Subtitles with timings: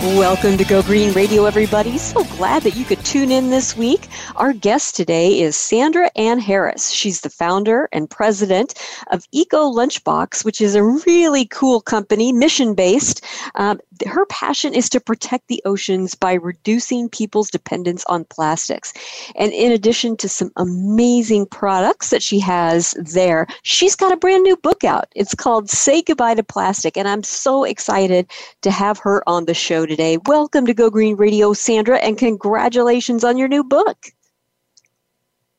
[0.00, 1.98] Welcome to Go Green Radio, everybody.
[1.98, 4.08] So glad that you could tune in this week.
[4.36, 6.90] Our guest today is Sandra Ann Harris.
[6.90, 8.72] She's the founder and president
[9.12, 13.22] of Eco Lunchbox, which is a really cool company, mission based.
[13.56, 18.94] Um, her passion is to protect the oceans by reducing people's dependence on plastics.
[19.36, 24.44] And in addition to some amazing products that she has there, she's got a brand
[24.44, 25.08] new book out.
[25.14, 26.96] It's called Say Goodbye to Plastic.
[26.96, 28.30] And I'm so excited
[28.62, 30.18] to have her on the show today.
[30.24, 34.06] Welcome to Go Green Radio, Sandra, and congratulations on your new book.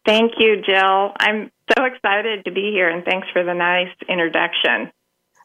[0.05, 1.11] Thank you, Jill.
[1.19, 4.89] I'm so excited to be here, and thanks for the nice introduction.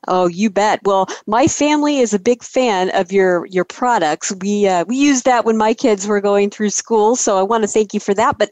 [0.07, 0.81] Oh, you bet.
[0.85, 4.33] Well, my family is a big fan of your your products.
[4.41, 7.65] We uh, we used that when my kids were going through school, so I want
[7.65, 8.39] to thank you for that.
[8.39, 8.51] But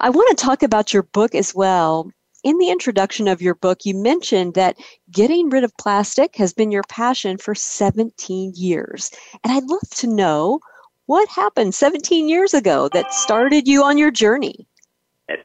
[0.00, 2.08] I want to talk about your book as well.
[2.42, 4.76] In the introduction of your book, you mentioned that
[5.10, 9.10] getting rid of plastic has been your passion for 17 years.
[9.44, 10.60] And I'd love to know
[11.06, 14.66] what happened 17 years ago that started you on your journey.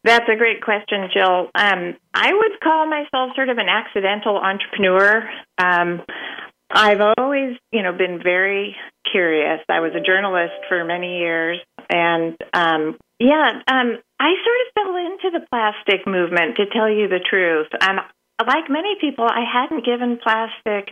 [0.04, 1.50] That's a great question, Jill.
[1.54, 5.30] Um, I would call myself sort of an accidental entrepreneur.
[5.58, 6.02] Um,
[6.72, 8.76] I've always, you know, been very
[9.10, 9.60] curious.
[9.70, 14.96] I was a journalist for many years, and um, yeah, um, I sort of fell
[14.96, 16.58] into the plastic movement.
[16.58, 18.00] To tell you the truth, And
[18.40, 20.90] like many people, I hadn't given plastic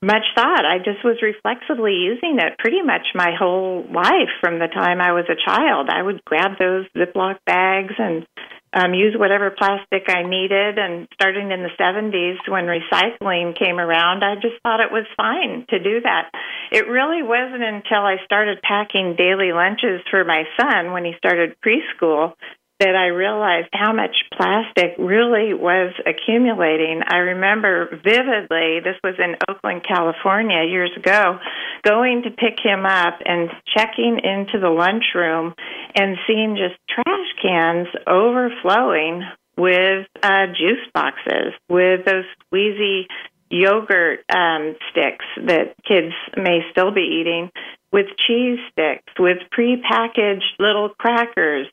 [0.00, 0.64] much thought.
[0.64, 5.12] I just was reflexively using it pretty much my whole life from the time I
[5.12, 5.88] was a child.
[5.90, 8.26] I would grab those Ziploc bags and
[8.72, 10.78] um, use whatever plastic I needed.
[10.78, 15.66] And starting in the 70s, when recycling came around, I just thought it was fine
[15.70, 16.30] to do that.
[16.70, 21.56] It really wasn't until I started packing daily lunches for my son when he started
[21.64, 22.34] preschool
[22.80, 27.02] that I realized how much plastic really was accumulating.
[27.06, 31.38] I remember vividly, this was in Oakland, California years ago,
[31.82, 35.54] going to pick him up and checking into the lunchroom
[35.96, 39.22] and seeing just trash cans overflowing
[39.56, 43.06] with uh, juice boxes, with those squeezy
[43.50, 47.50] yogurt um, sticks that kids may still be eating,
[47.92, 51.66] with cheese sticks, with prepackaged little crackers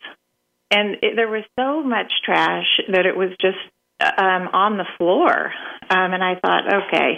[0.76, 3.58] and it, there was so much trash that it was just
[4.02, 5.54] um, on the floor.
[5.90, 7.16] Um, and I thought, okay,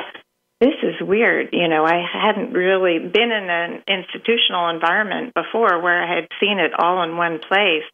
[0.61, 1.49] this is weird.
[1.53, 6.59] You know, I hadn't really been in an institutional environment before where I had seen
[6.59, 7.87] it all in one place.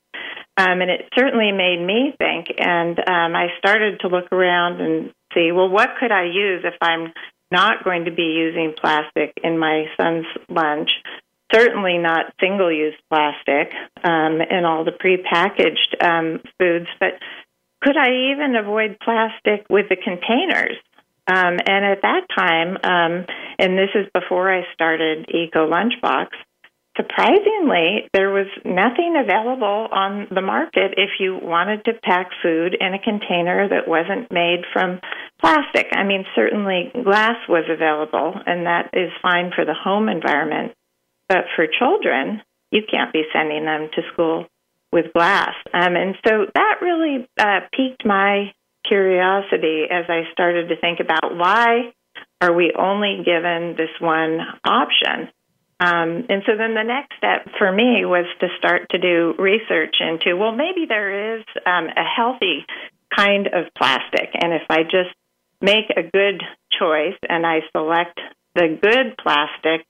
[0.57, 2.47] Um, and it certainly made me think.
[2.59, 6.75] And um, I started to look around and see, well, what could I use if
[6.81, 7.13] I'm
[7.51, 10.91] not going to be using plastic in my son's lunch?
[11.53, 17.13] Certainly not single use plastic um, in all the prepackaged um, foods, but
[17.81, 20.77] could I even avoid plastic with the containers?
[21.27, 23.25] Um, and at that time, um,
[23.59, 26.27] and this is before I started Eco Lunchbox,
[26.97, 32.93] surprisingly, there was nothing available on the market if you wanted to pack food in
[32.93, 34.99] a container that wasn't made from
[35.39, 35.87] plastic.
[35.93, 40.73] I mean, certainly glass was available, and that is fine for the home environment.
[41.29, 42.41] But for children,
[42.71, 44.45] you can't be sending them to school
[44.91, 45.55] with glass.
[45.73, 48.53] Um, and so that really uh, piqued my
[48.87, 51.93] curiosity as I started to think about why
[52.41, 55.29] are we only given this one option?
[55.79, 59.95] Um, and so then the next step for me was to start to do research
[59.99, 62.65] into well, maybe there is um, a healthy
[63.15, 64.29] kind of plastic.
[64.33, 65.13] And if I just
[65.61, 66.41] make a good
[66.79, 68.19] choice and I select
[68.55, 69.85] the good plastic,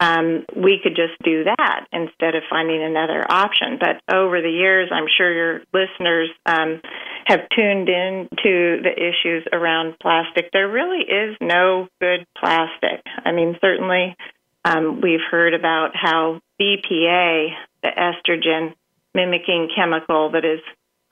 [0.00, 3.78] um, we could just do that instead of finding another option.
[3.78, 6.80] But over the years, I'm sure your listeners um,
[7.26, 10.50] have tuned in to the issues around plastic.
[10.52, 13.02] There really is no good plastic.
[13.24, 14.16] I mean, certainly
[14.64, 17.48] um, we've heard about how BPA,
[17.82, 18.74] the estrogen
[19.14, 20.60] mimicking chemical that is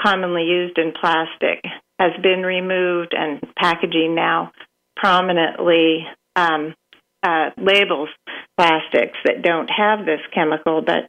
[0.00, 1.64] commonly used in plastic,
[1.99, 4.52] has been removed and packaging now
[4.97, 6.06] prominently
[6.37, 6.75] um,
[7.22, 8.08] uh, labels
[8.56, 11.08] plastics that don't have this chemical, but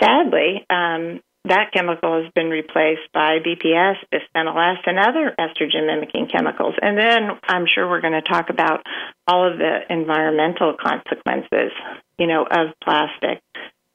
[0.00, 6.28] sadly, um, that chemical has been replaced by BPS, bisphenol S, and other estrogen mimicking
[6.28, 6.74] chemicals.
[6.80, 8.86] And then I'm sure we're going to talk about
[9.26, 11.72] all of the environmental consequences,
[12.18, 13.42] you know, of plastic.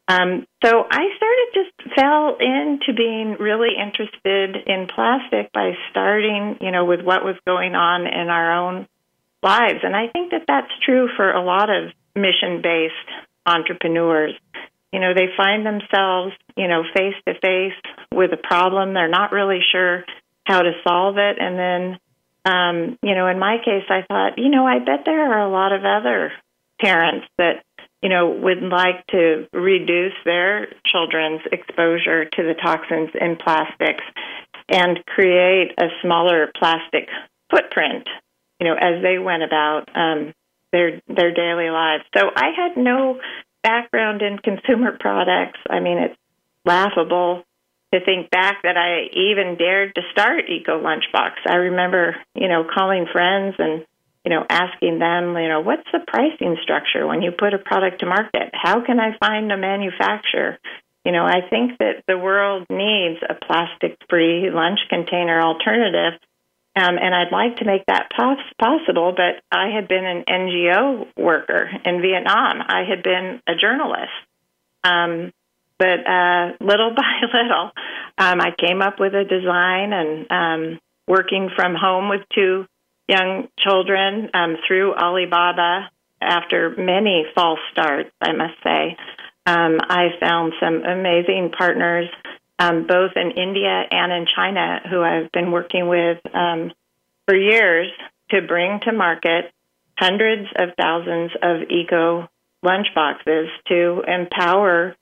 [0.09, 6.71] Um, so I started just fell into being really interested in plastic by starting, you
[6.71, 8.87] know, with what was going on in our own
[9.43, 9.79] lives.
[9.83, 12.93] And I think that that's true for a lot of mission based
[13.45, 14.33] entrepreneurs.
[14.91, 17.77] You know, they find themselves, you know, face to face
[18.13, 18.93] with a problem.
[18.93, 20.03] They're not really sure
[20.45, 21.37] how to solve it.
[21.39, 21.99] And then,
[22.45, 25.51] um, you know, in my case, I thought, you know, I bet there are a
[25.51, 26.31] lot of other
[26.81, 27.63] parents that,
[28.01, 34.03] you know, would like to reduce their children's exposure to the toxins in plastics
[34.69, 37.07] and create a smaller plastic
[37.49, 38.07] footprint,
[38.59, 40.33] you know, as they went about um,
[40.71, 42.04] their their daily lives.
[42.15, 43.19] So I had no
[43.63, 45.59] background in consumer products.
[45.69, 46.18] I mean, it's
[46.65, 47.44] laughable
[47.94, 51.31] to think back that I even dared to start Eco Lunchbox.
[51.48, 53.86] I remember, you know, calling friends and
[54.27, 58.01] you know, asking them, you know, what's the pricing structure when you put a product
[58.01, 58.51] to market?
[58.51, 60.59] How can I find a manufacturer?
[61.06, 66.19] You know, I think that the world needs a plastic free lunch container alternative.
[66.77, 71.07] Um, and I'd like to make that pos- possible, but I had been an NGO
[71.18, 72.62] worker in Vietnam.
[72.62, 74.13] I had been a journalist.
[74.83, 75.33] Um,
[75.79, 77.71] but uh, little by little,
[78.19, 82.68] um, I came up with a design and um, working from home with two
[83.07, 85.89] young children um, through Alibaba
[86.21, 88.97] after many false starts, I must say.
[89.47, 92.09] Um, I found some amazing partners,
[92.59, 96.71] um, both in India and in China, who I've been working with um,
[97.25, 97.88] for years
[98.31, 99.51] to bring to market
[99.98, 102.27] hundreds of thousands of eco
[102.63, 104.95] lunchboxes to empower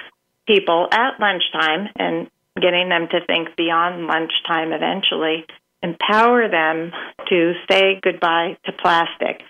[0.48, 2.30] people at lunchtime and
[2.62, 5.46] getting them to think beyond lunchtime eventually,
[5.82, 6.92] empower them
[7.30, 9.42] to say goodbye to plastic.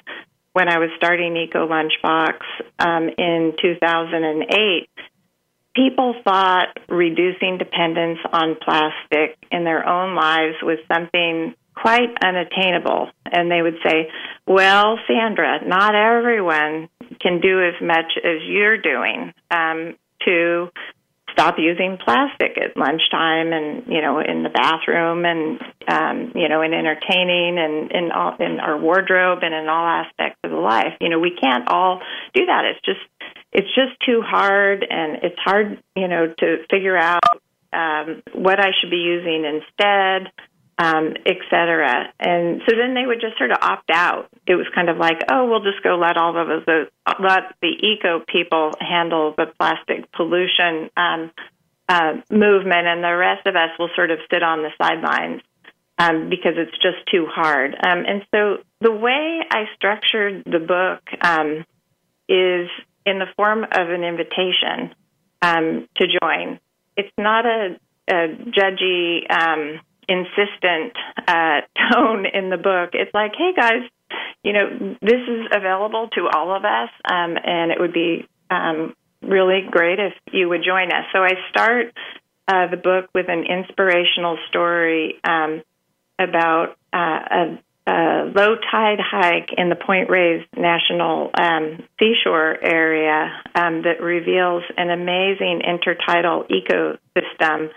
[0.54, 2.40] when I was starting Eco Lunchbox
[2.80, 4.90] um, in 2008,
[5.76, 13.10] people thought reducing dependence on plastic in their own lives was something quite unattainable.
[13.26, 14.10] And they would say,
[14.48, 16.90] Well, Sandra, not everyone
[17.20, 19.96] can do as much as you're doing um,
[20.26, 20.70] to
[21.36, 26.62] stop using plastic at lunchtime and you know in the bathroom and um, you know
[26.62, 30.94] in entertaining and in all in our wardrobe and in all aspects of life.
[31.02, 32.00] You know we can't all
[32.34, 32.64] do that.
[32.66, 33.02] It's just
[33.56, 37.24] it's just too hard and it's hard you know to figure out
[37.74, 40.32] um, what I should be using instead
[40.78, 42.12] um, et cetera.
[42.20, 44.28] And so then they would just sort of opt out.
[44.46, 46.64] It was kind of like, oh, we'll just go let all of us,
[47.20, 51.32] let the eco people handle the plastic pollution um,
[51.88, 55.42] uh, movement, and the rest of us will sort of sit on the sidelines
[55.98, 57.74] um, because it's just too hard.
[57.74, 61.64] Um, and so the way I structured the book um,
[62.28, 62.70] is
[63.06, 64.96] in the form of an invitation
[65.42, 66.60] um, to join.
[66.98, 67.78] It's not a,
[68.10, 70.94] a judgy, um, insistent
[71.28, 71.62] uh,
[71.94, 72.92] tone in the book.
[72.94, 73.90] It's like, hey guys,
[74.44, 78.96] you know, this is available to all of us, um, and it would be um,
[79.22, 81.06] really great if you would join us.
[81.14, 81.94] So I start
[82.48, 85.64] uh, the book with an inspirational story um,
[86.20, 93.42] about uh, a, a, low tide hike in the Point Reyes National um, Seashore area
[93.54, 97.70] um, that reveals an amazing intertidal ecosystem.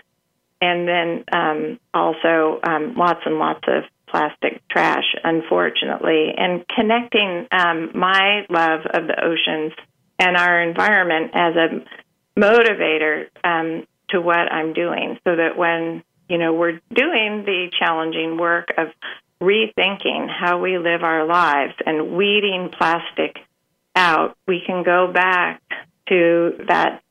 [0.61, 7.91] And then um, also um, lots and lots of plastic trash, unfortunately, and connecting um,
[7.93, 9.73] my love of the oceans
[10.17, 16.37] and our environment as a motivator um, to what I'm doing, so that when you
[16.37, 18.87] know we're doing the challenging work of
[19.41, 23.37] rethinking how we live our lives and weeding plastic
[23.95, 25.61] out, we can go back
[26.07, 27.01] to that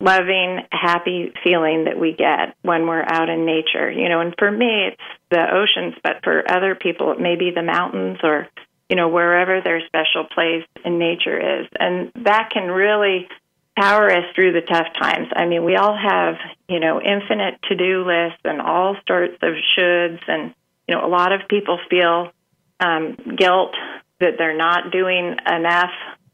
[0.00, 3.90] loving, happy feeling that we get when we're out in nature.
[3.90, 7.50] You know, and for me, it's the oceans, but for other people, it may be
[7.54, 8.48] the mountains or,
[8.88, 11.66] you know, wherever their special place in nature is.
[11.78, 13.28] And that can really
[13.76, 15.28] power us through the tough times.
[15.34, 16.36] I mean, we all have,
[16.68, 20.20] you know, infinite to do lists and all sorts of shoulds.
[20.28, 20.54] And,
[20.88, 22.30] you know, a lot of people feel
[22.80, 23.74] um, guilt
[24.20, 25.90] that they're not doing enough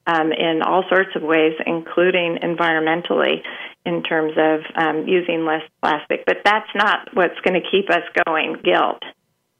[0.07, 3.43] um, in all sorts of ways, including environmentally,
[3.85, 6.25] in terms of um, using less plastic.
[6.27, 8.57] But that's not what's going to keep us going.
[8.63, 9.03] Guilt.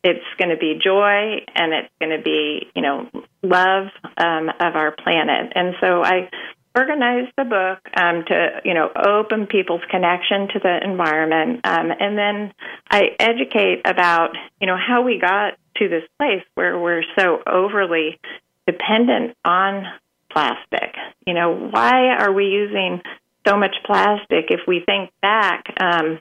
[0.03, 3.09] It's going to be joy, and it's going to be you know
[3.43, 5.53] love um, of our planet.
[5.55, 6.31] And so I
[6.75, 12.17] organized the book um, to you know open people's connection to the environment, um, and
[12.17, 12.53] then
[12.91, 18.21] I educate about you know how we got to this place where we're so overly
[18.67, 19.85] dependent on
[20.31, 20.95] plastic.
[21.27, 23.03] You know, why are we using
[23.47, 24.47] so much plastic?
[24.51, 26.21] If we think back, um,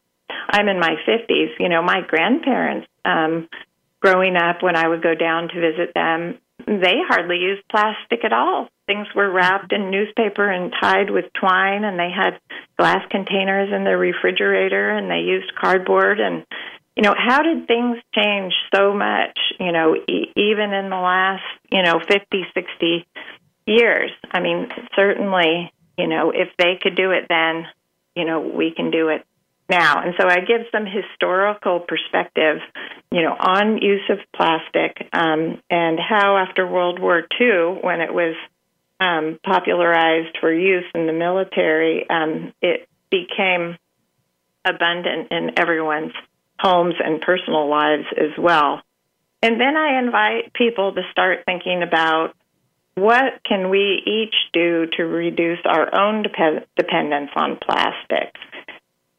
[0.50, 1.60] I'm in my 50s.
[1.60, 3.48] You know, my grandparents, um,
[4.00, 8.32] growing up, when I would go down to visit them, they hardly used plastic at
[8.32, 8.70] all.
[8.86, 12.40] Things were wrapped in newspaper and tied with twine, and they had
[12.78, 16.20] glass containers in their refrigerator, and they used cardboard.
[16.20, 16.46] And
[16.96, 19.38] you know, how did things change so much?
[19.60, 23.08] You know, e- even in the last you know 50, 60
[23.66, 24.12] years.
[24.32, 27.66] I mean, certainly, you know, if they could do it then,
[28.16, 29.26] you know, we can do it
[29.70, 30.02] now.
[30.02, 32.58] And so I give some historical perspective,
[33.12, 38.14] you know, on use of plastic um, and how after World War II, when it
[38.14, 38.36] was
[39.00, 43.78] um, popularized for use in the military, um, it became
[44.66, 46.14] abundant in everyone's
[46.60, 48.82] homes and personal lives as well.
[49.42, 52.34] And then I invite people to start thinking about
[52.96, 58.36] what can we each do to reduce our own dep- dependence on plastic?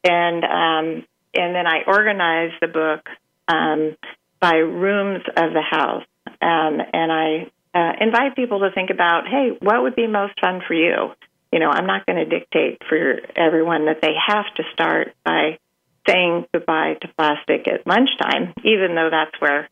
[0.03, 3.07] And um, and then I organize the book
[3.47, 3.95] um,
[4.39, 6.05] by rooms of the house,
[6.41, 10.61] um, and I uh, invite people to think about, hey, what would be most fun
[10.67, 11.11] for you?
[11.51, 15.59] You know, I'm not going to dictate for everyone that they have to start by
[16.07, 19.69] saying goodbye to plastic at lunchtime, even though that's where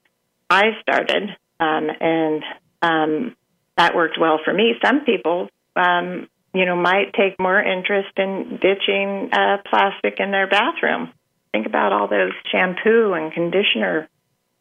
[0.50, 1.30] I started.
[1.60, 2.44] Um, and
[2.82, 3.36] um,
[3.78, 4.76] that worked well for me.
[4.84, 10.48] Some people, um, you know, might take more interest in ditching uh, plastic in their
[10.48, 11.12] bathroom.
[11.52, 14.08] Think about all those shampoo and conditioner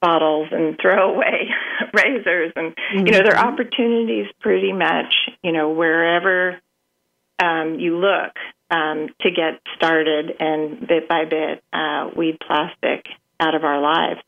[0.01, 1.49] bottles and throwaway
[1.93, 3.07] razors, and mm-hmm.
[3.07, 3.55] you know, there are mm-hmm.
[3.55, 6.59] opportunities pretty much, you know, wherever
[7.39, 8.33] um, you look
[8.71, 13.07] um, to get started and bit by bit uh, weed plastic
[13.41, 14.21] out of our lives.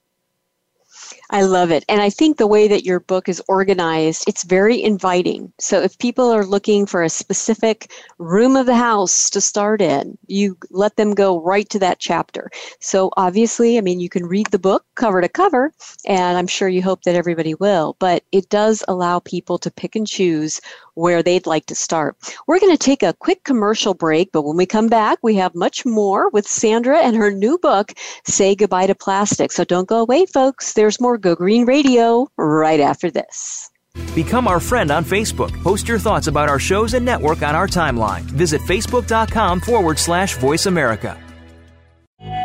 [1.30, 1.85] I love it.
[1.88, 5.52] And I think the way that your book is organized, it's very inviting.
[5.61, 10.19] So if people are looking for a specific room of the house to start in,
[10.26, 12.50] you let them go right to that chapter.
[12.80, 15.73] So obviously, I mean, you can read the book cover to cover,
[16.07, 19.95] and I'm sure you hope that everybody will, but it does allow people to pick
[19.95, 20.61] and choose
[20.94, 22.16] where they'd like to start.
[22.47, 25.54] We're going to take a quick commercial break, but when we come back, we have
[25.54, 27.92] much more with Sandra and her new book,
[28.25, 29.52] Say Goodbye to Plastic.
[29.52, 30.73] So don't go away, folks.
[30.75, 33.70] There's more Go Green Radio right after this.
[34.14, 35.50] Become our friend on Facebook.
[35.62, 38.23] Post your thoughts about our shows and network on our timeline.
[38.23, 41.18] Visit facebook.com forward slash voice America.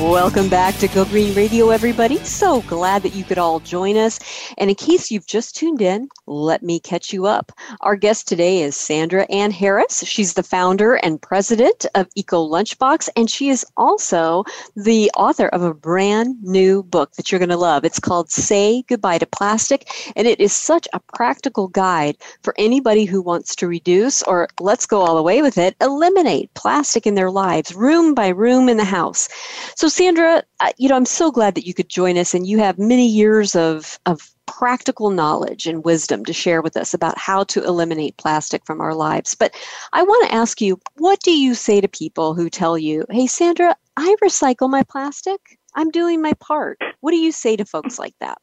[0.00, 2.16] Welcome back to Go Green Radio, everybody.
[2.24, 4.18] So glad that you could all join us.
[4.56, 7.52] And in case you've just tuned in, let me catch you up.
[7.82, 10.02] Our guest today is Sandra Ann Harris.
[10.06, 15.62] She's the founder and president of Eco Lunchbox, and she is also the author of
[15.62, 17.84] a brand new book that you're going to love.
[17.84, 23.04] It's called Say Goodbye to Plastic, and it is such a practical guide for anybody
[23.04, 27.16] who wants to reduce, or let's go all the way with it, eliminate plastic in
[27.16, 29.28] their lives, room by room in the house.
[29.76, 30.42] So, Sandra,
[30.78, 33.54] you know, I'm so glad that you could join us, and you have many years
[33.54, 38.64] of, of practical knowledge and wisdom to share with us about how to eliminate plastic
[38.66, 39.34] from our lives.
[39.34, 39.54] But
[39.92, 43.26] I want to ask you, what do you say to people who tell you, hey,
[43.26, 45.58] Sandra, I recycle my plastic?
[45.74, 46.80] I'm doing my part.
[47.00, 48.38] What do you say to folks like that?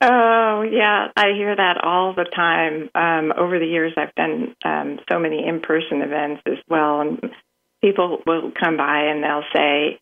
[0.00, 2.90] Oh, yeah, I hear that all the time.
[2.94, 7.20] Um, over the years, I've done um, so many in person events as well, and
[7.84, 10.00] people will come by and they'll say,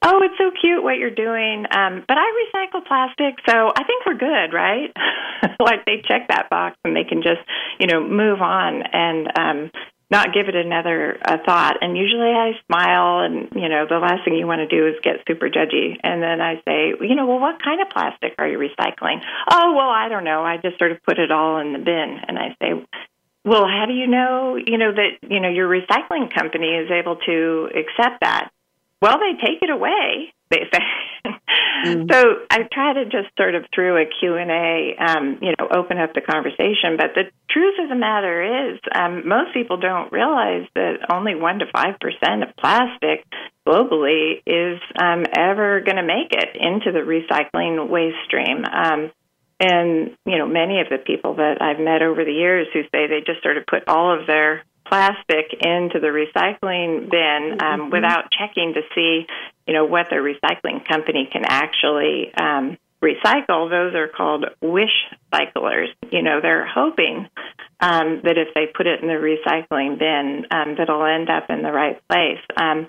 [0.00, 4.06] "Oh, it's so cute what you're doing, um, but I recycle plastic, so I think
[4.06, 4.90] we're good, right?"
[5.60, 7.44] like they check that box and they can just,
[7.78, 9.70] you know, move on and um,
[10.10, 11.76] not give it another uh, thought.
[11.80, 14.94] And usually I smile, and you know, the last thing you want to do is
[15.02, 15.98] get super judgy.
[16.02, 19.20] And then I say, you know, well, what kind of plastic are you recycling?
[19.50, 20.42] Oh, well, I don't know.
[20.42, 22.18] I just sort of put it all in the bin.
[22.26, 22.72] And I say,
[23.46, 27.14] well, how do you know, you know, that, you know, your recycling company is able
[27.26, 28.50] to accept that?
[29.00, 30.80] Well, they take it away, they say.
[31.24, 32.06] mm-hmm.
[32.10, 36.12] So I try to just sort of through a Q&A, um, you know, open up
[36.12, 36.96] the conversation.
[36.96, 41.58] But the truth of the matter is um, most people don't realize that only 1
[41.60, 43.24] to 5% of plastic
[43.64, 48.64] globally is um, ever going to make it into the recycling waste stream.
[48.64, 49.12] Um,
[49.58, 53.06] and, you know, many of the people that I've met over the years who say
[53.06, 57.90] they just sort of put all of their plastic into the recycling bin um, mm-hmm.
[57.90, 59.26] without checking to see,
[59.66, 63.70] you know, what their recycling company can actually um, recycle.
[63.70, 64.92] Those are called wish
[65.34, 65.88] cyclers.
[66.10, 67.28] You know, they're hoping
[67.80, 71.50] um, that if they put it in the recycling bin, um, that it'll end up
[71.50, 72.40] in the right place.
[72.56, 72.88] Um,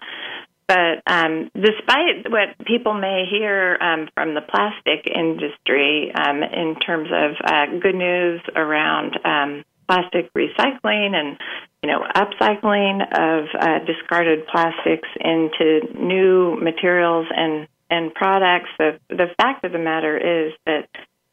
[0.67, 7.09] but um, despite what people may hear um, from the plastic industry um, in terms
[7.11, 11.37] of uh, good news around um, plastic recycling and
[11.81, 19.27] you know upcycling of uh, discarded plastics into new materials and and products, the the
[19.37, 20.89] fact of the matter is that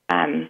[0.08, 0.48] um,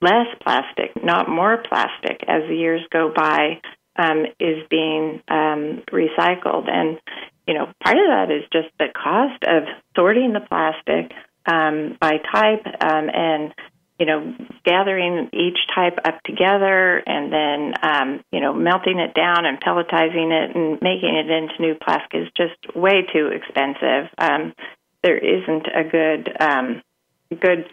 [0.00, 3.60] less plastic, not more plastic, as the years go by,
[3.98, 6.98] um, is being um, recycled and
[7.46, 9.62] you know, part of that is just the cost of
[9.96, 11.12] sorting the plastic
[11.46, 13.54] um, by type um, and
[13.98, 14.32] you know,
[14.64, 20.30] gathering each type up together and then, um, you know, melting it down and pelletizing
[20.30, 24.08] it and making it into new plastic is just way too expensive.
[24.16, 24.54] Um,
[25.02, 26.82] there isn't a good, um,
[27.30, 27.66] good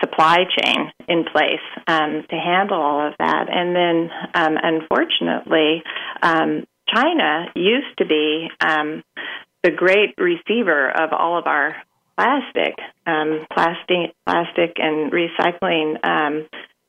[0.00, 3.46] supply chain in place um, to handle all of that.
[3.50, 5.82] And then, um, unfortunately,
[6.22, 9.02] um, China used to be um,
[9.62, 11.76] the great receiver of all of our
[12.16, 12.74] plastic,
[13.06, 16.48] um, plastic, plastic and recycling um,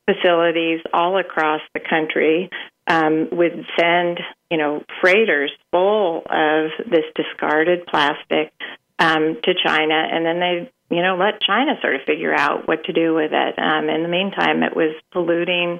[0.09, 2.49] facilities all across the country.
[2.89, 8.53] Would send you know freighters full of this discarded plastic
[8.97, 12.85] um, to China, and then they you know let China sort of figure out what
[12.85, 13.59] to do with it.
[13.59, 15.79] Um, in the meantime, it was polluting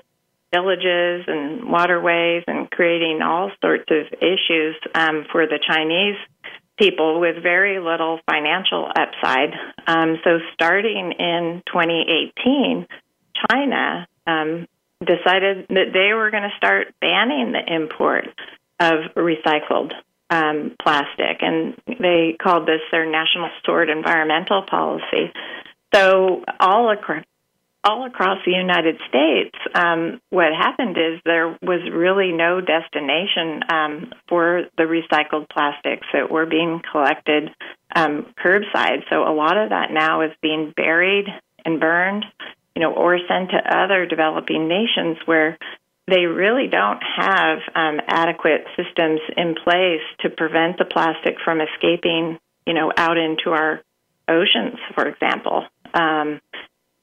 [0.54, 6.15] villages and waterways and creating all sorts of issues um, for the Chinese
[6.78, 9.54] people with very little financial upside.
[9.88, 12.88] Um, so, starting in 2018,
[13.50, 14.67] China um,
[15.00, 18.28] decided that they were going to start banning the import
[18.80, 19.91] of recycled
[20.30, 25.32] um, plastic, and they called this their national Sword environmental policy.
[25.94, 27.24] So, all across
[27.84, 34.12] all across the United States, um, what happened is there was really no destination um,
[34.28, 37.50] for the recycled plastics that were being collected
[37.96, 39.04] um, curbside.
[39.10, 41.28] So a lot of that now is being buried
[41.63, 42.26] and burned,
[42.76, 45.58] you know, or sent to other developing nations where
[46.08, 52.39] they really don't have um, adequate systems in place to prevent the plastic from escaping
[52.67, 53.82] you know, out into our
[54.28, 55.63] oceans, for example.
[55.93, 56.41] Um,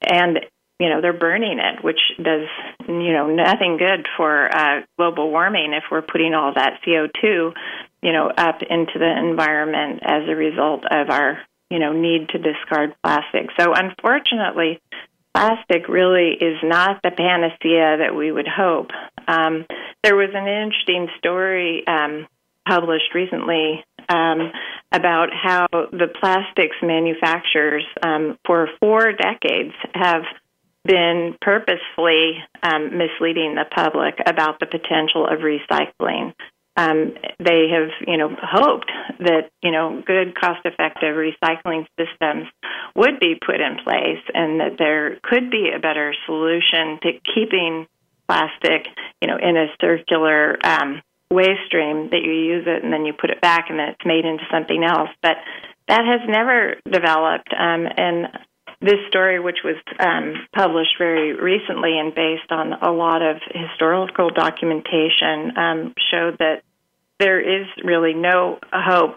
[0.02, 0.40] and
[0.78, 2.46] you know they're burning it, which does
[2.86, 7.52] you know nothing good for uh, global warming if we're putting all that CO two
[8.02, 11.38] you know up into the environment as a result of our
[11.70, 13.48] you know need to discard plastic.
[13.58, 14.80] So unfortunately,
[15.34, 18.90] plastic really is not the panacea that we would hope.
[19.26, 19.66] Um,
[20.02, 22.26] there was an interesting story um,
[22.66, 24.52] published recently um,
[24.92, 30.22] about how the plastics manufacturers um, for four decades have
[30.84, 36.34] been purposefully um, misleading the public about the potential of recycling.
[36.76, 42.46] Um, they have, you know, hoped that you know good, cost-effective recycling systems
[42.94, 47.86] would be put in place, and that there could be a better solution to keeping
[48.26, 48.86] plastic,
[49.20, 53.12] you know, in a circular um, waste stream that you use it and then you
[53.12, 55.10] put it back and then it's made into something else.
[55.22, 55.36] But
[55.88, 58.28] that has never developed, um, and
[58.80, 64.30] this story, which was um, published very recently and based on a lot of historical
[64.30, 66.62] documentation, um, showed that
[67.18, 69.16] there is really no hope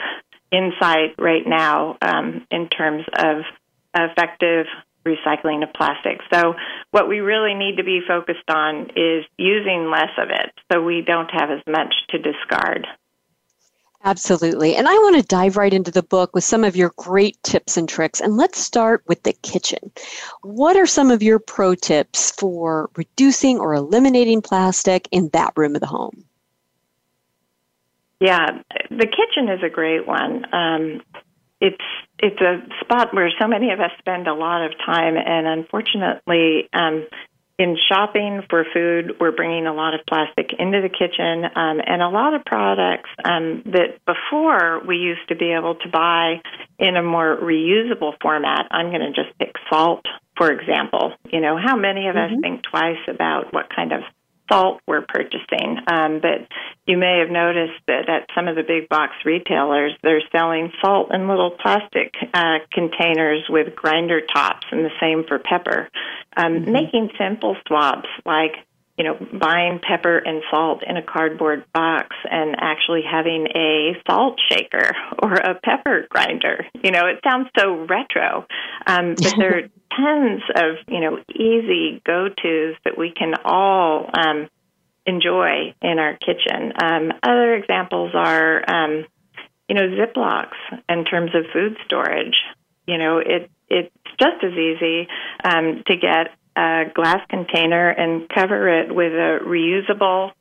[0.51, 3.38] in sight right now um, in terms of
[3.93, 4.65] effective
[5.05, 6.19] recycling of plastic.
[6.31, 6.53] So,
[6.91, 11.03] what we really need to be focused on is using less of it so we
[11.05, 12.86] don't have as much to discard.
[14.03, 14.75] Absolutely.
[14.75, 17.77] And I want to dive right into the book with some of your great tips
[17.77, 18.21] and tricks.
[18.21, 19.91] And let's start with the kitchen.
[20.43, 25.75] What are some of your pro tips for reducing or eliminating plastic in that room
[25.75, 26.27] of the home?
[28.19, 30.43] Yeah, the kitchen is a great one.
[30.53, 31.01] Um,
[31.60, 31.84] it's
[32.19, 36.69] it's a spot where so many of us spend a lot of time, and unfortunately,
[36.73, 37.08] um,
[37.60, 42.03] in shopping for food, we're bringing a lot of plastic into the kitchen um, and
[42.03, 46.41] a lot of products um, that before we used to be able to buy
[46.77, 48.67] in a more reusable format.
[48.69, 50.06] I'm going to just pick salt,
[50.38, 51.13] for example.
[51.32, 52.36] You know, how many of mm-hmm.
[52.36, 54.01] us think twice about what kind of
[54.49, 55.77] salt we're purchasing.
[55.88, 56.47] Um, but
[56.86, 61.13] you may have noticed that at some of the big box retailers, they're selling salt
[61.13, 65.89] in little plastic uh, containers with grinder tops, and the same for pepper.
[66.36, 66.71] Um, mm-hmm.
[66.71, 68.55] Making simple swaps like
[68.97, 74.39] you know, buying pepper and salt in a cardboard box and actually having a salt
[74.49, 76.65] shaker or a pepper grinder.
[76.83, 78.47] You know, it sounds so retro,
[78.88, 84.10] um, but there are tons of, you know, easy go tos that we can all
[84.13, 84.50] um,
[85.06, 86.73] enjoy in our kitchen.
[86.82, 89.06] Um, other examples are, um,
[89.69, 90.58] you know, Ziplocs
[90.89, 92.36] in terms of food storage.
[92.86, 95.08] You know, it it's just as easy
[95.43, 100.32] um, to get a glass container and cover it with a reusable,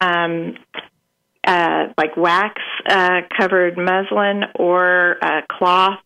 [0.00, 0.56] um,
[1.46, 5.98] uh, like wax uh, covered muslin or a cloth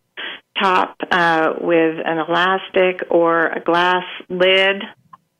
[0.60, 4.82] top uh, with an elastic or a glass lid.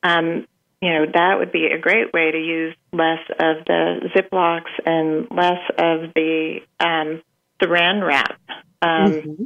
[0.03, 0.47] Um,
[0.81, 5.27] you know, that would be a great way to use less of the Ziplocs and
[5.31, 7.23] less of the um,
[7.61, 8.39] saran wrap.
[8.81, 9.45] Um, mm-hmm.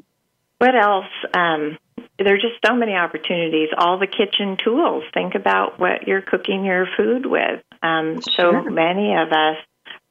[0.58, 1.06] What else?
[1.35, 1.78] Um,
[2.18, 3.70] there are just so many opportunities.
[3.76, 5.04] All the kitchen tools.
[5.14, 7.62] Think about what you're cooking your food with.
[7.82, 8.62] Um, sure.
[8.62, 9.56] So many of us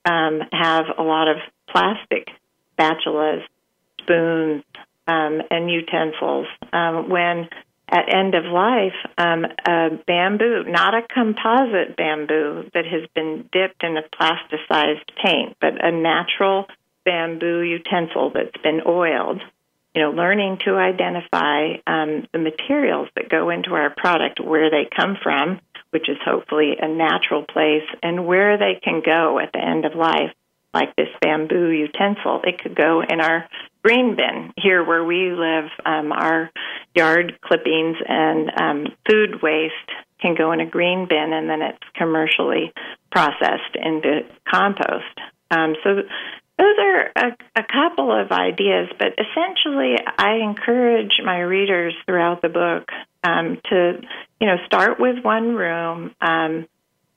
[0.05, 1.37] um, have a lot of
[1.69, 2.27] plastic
[2.77, 3.43] spatulas,
[4.01, 4.63] spoons,
[5.07, 6.47] um, and utensils.
[6.71, 7.49] Um, when
[7.89, 13.83] at end of life, um, a bamboo, not a composite bamboo that has been dipped
[13.83, 16.67] in a plasticized paint, but a natural
[17.03, 19.41] bamboo utensil that's been oiled
[19.93, 24.87] you know, learning to identify um, the materials that go into our product, where they
[24.95, 25.59] come from,
[25.89, 29.95] which is hopefully a natural place, and where they can go at the end of
[29.95, 30.31] life,
[30.73, 32.41] like this bamboo utensil.
[32.43, 33.49] It could go in our
[33.83, 35.69] green bin here where we live.
[35.85, 36.51] Um, our
[36.95, 39.73] yard clippings and um, food waste
[40.21, 42.71] can go in a green bin, and then it's commercially
[43.11, 45.17] processed into compost.
[45.49, 45.95] Um, so
[46.57, 52.49] those are a, a couple of ideas, but essentially, I encourage my readers throughout the
[52.49, 52.89] book
[53.23, 54.01] um, to,
[54.39, 56.67] you know, start with one room, um,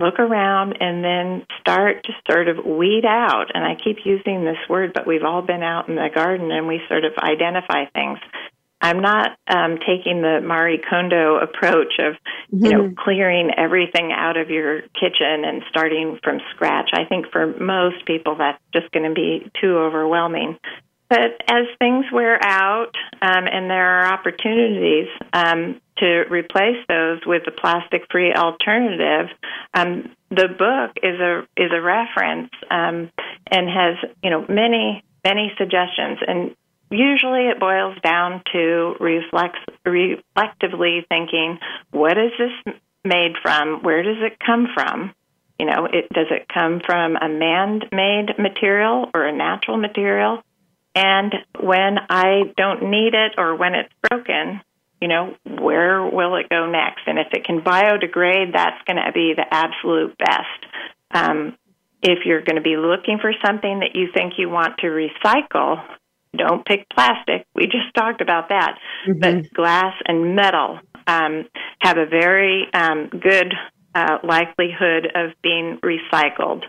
[0.01, 3.47] look around, and then start to sort of weed out.
[3.55, 6.67] And I keep using this word, but we've all been out in the garden and
[6.67, 8.19] we sort of identify things.
[8.81, 12.17] I'm not um, taking the Marie Kondo approach of,
[12.51, 12.95] you know, mm-hmm.
[13.03, 16.91] clearing everything out of your kitchen and starting from scratch.
[16.93, 20.59] I think for most people that's just going to be too overwhelming.
[21.09, 27.43] But as things wear out um, and there are opportunities um, to replace those with
[27.47, 29.35] a plastic-free alternative,
[29.75, 33.11] um, the book is a is a reference um,
[33.51, 36.57] and has you know many many suggestions and
[36.91, 41.59] usually it boils down to reflex, reflectively thinking,
[41.91, 43.83] what is this made from?
[43.83, 45.15] Where does it come from?
[45.59, 50.43] You know, it, does it come from a man-made material or a natural material?
[50.95, 54.61] And when I don't need it or when it's broken,
[55.01, 57.03] you know, where will it go next?
[57.07, 60.67] And if it can biodegrade, that's going to be the absolute best.
[61.11, 61.57] Um,
[62.03, 65.83] if you're going to be looking for something that you think you want to recycle,
[66.37, 67.47] don't pick plastic.
[67.55, 68.79] We just talked about that.
[69.09, 69.21] Mm-hmm.
[69.21, 71.45] But glass and metal um,
[71.81, 73.53] have a very um, good
[73.95, 76.63] uh, likelihood of being recycled.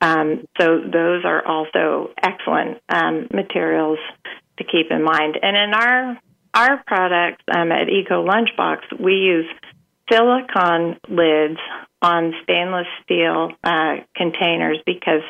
[0.00, 3.98] Um, so those are also excellent um, materials
[4.58, 5.38] to keep in mind.
[5.40, 6.18] And in our
[6.56, 9.46] our products um, at Eco Lunchbox, we use
[10.10, 11.58] silicone lids
[12.00, 15.20] on stainless steel uh, containers because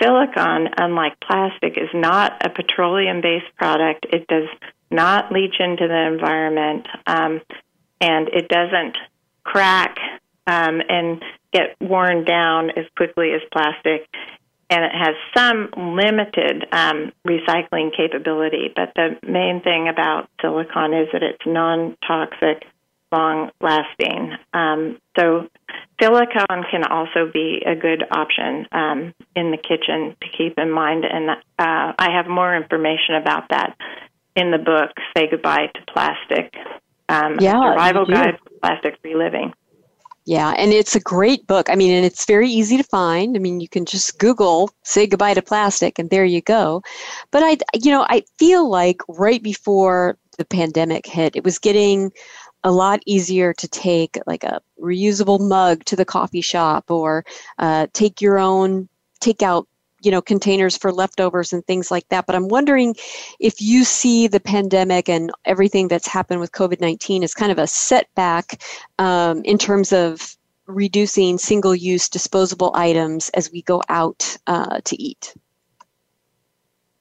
[0.00, 4.06] silicone, unlike plastic, is not a petroleum based product.
[4.12, 4.48] It does
[4.90, 7.40] not leach into the environment um,
[8.00, 8.96] and it doesn't
[9.42, 9.96] crack
[10.46, 11.20] um, and
[11.52, 14.08] get worn down as quickly as plastic.
[14.68, 21.08] And it has some limited um, recycling capability, but the main thing about silicon is
[21.12, 22.64] that it's non toxic
[23.12, 24.32] long lasting.
[24.52, 25.48] Um, so
[26.00, 31.04] silicone can also be a good option um, in the kitchen to keep in mind.
[31.04, 33.76] And uh, I have more information about that
[34.34, 36.54] in the book, Say Goodbye to Plastic.
[37.08, 39.52] Um, yeah, Survival Guide for Plastic Free Living.
[40.26, 41.70] Yeah, and it's a great book.
[41.70, 43.36] I mean, and it's very easy to find.
[43.36, 46.82] I mean, you can just Google "say goodbye to plastic" and there you go.
[47.30, 52.12] But I, you know, I feel like right before the pandemic hit, it was getting
[52.64, 57.24] a lot easier to take like a reusable mug to the coffee shop or
[57.60, 58.88] uh, take your own
[59.20, 59.68] take out
[60.06, 62.26] you know containers for leftovers and things like that.
[62.26, 62.94] But i'm wondering
[63.40, 67.66] if you see the pandemic and everything that's happened with covid-19 as kind of a
[67.66, 68.62] setback
[68.98, 75.34] um, in terms of reducing single-use disposable items as we go out uh, to eat.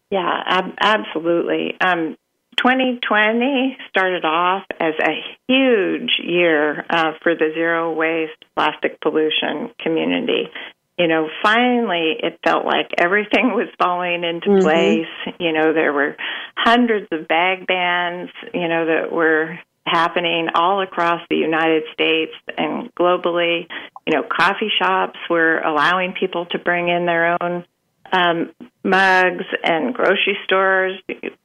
[0.09, 1.75] Yeah ab- absolutely.
[1.79, 2.17] Um,
[2.57, 5.13] 2020 started off as a
[5.47, 10.49] huge year uh, for the zero waste plastic pollution community.
[10.97, 14.63] You know, finally it felt like everything was falling into mm-hmm.
[14.63, 15.35] place.
[15.39, 16.15] You know, there were
[16.55, 22.93] hundreds of bag bans, you know, that were happening all across the United States and
[22.95, 23.67] globally.
[24.07, 27.65] You know, coffee shops were allowing people to bring in their own
[28.11, 28.51] um,
[28.83, 30.99] mugs, and grocery stores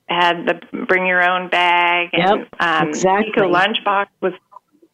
[0.09, 3.31] had the bring your own bag, and yep, um, exactly.
[3.31, 4.33] Eco Lunchbox was.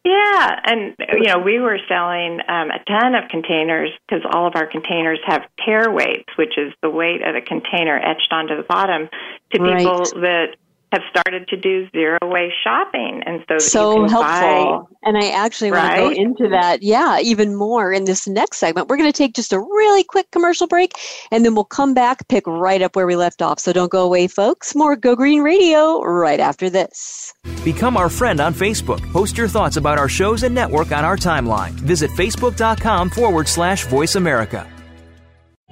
[0.07, 4.55] Yeah, and you know we were selling um, a ton of containers because all of
[4.55, 8.63] our containers have tare weights, which is the weight of a container etched onto the
[8.63, 9.09] bottom,
[9.51, 9.79] to right.
[9.79, 10.55] people that
[10.91, 13.21] have started to do zero waste shopping.
[13.25, 16.01] And so so helpful buy, and i actually right?
[16.01, 18.87] want to go into that yeah even more in this next segment.
[18.87, 20.93] We're going to take just a really quick commercial break
[21.31, 23.59] and then we'll come back pick right up where we left off.
[23.59, 24.75] So don't go away folks.
[24.75, 27.33] More go green radio right after this.
[27.63, 29.01] Become our friend on facebook.
[29.11, 31.71] Post your thoughts about our shows and network on our timeline.
[31.71, 34.67] Visit facebook.com forward slash voice america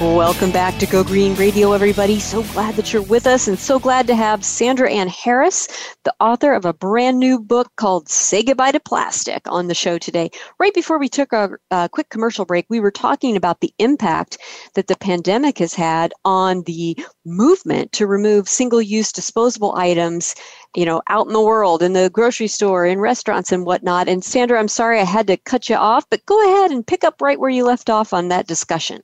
[0.00, 2.20] Welcome back to Go Green Radio, everybody.
[2.20, 5.66] So glad that you're with us and so glad to have Sandra Ann Harris,
[6.04, 9.98] the author of a brand new book called Say Goodbye to Plastic, on the show
[9.98, 10.30] today.
[10.60, 14.38] Right before we took our uh, quick commercial break, we were talking about the impact
[14.74, 20.36] that the pandemic has had on the movement to remove single use disposable items
[20.76, 24.08] you know, out in the world, in the grocery store, in restaurants and whatnot.
[24.08, 27.02] And Sandra, I'm sorry I had to cut you off, but go ahead and pick
[27.02, 29.02] up right where you left off on that discussion.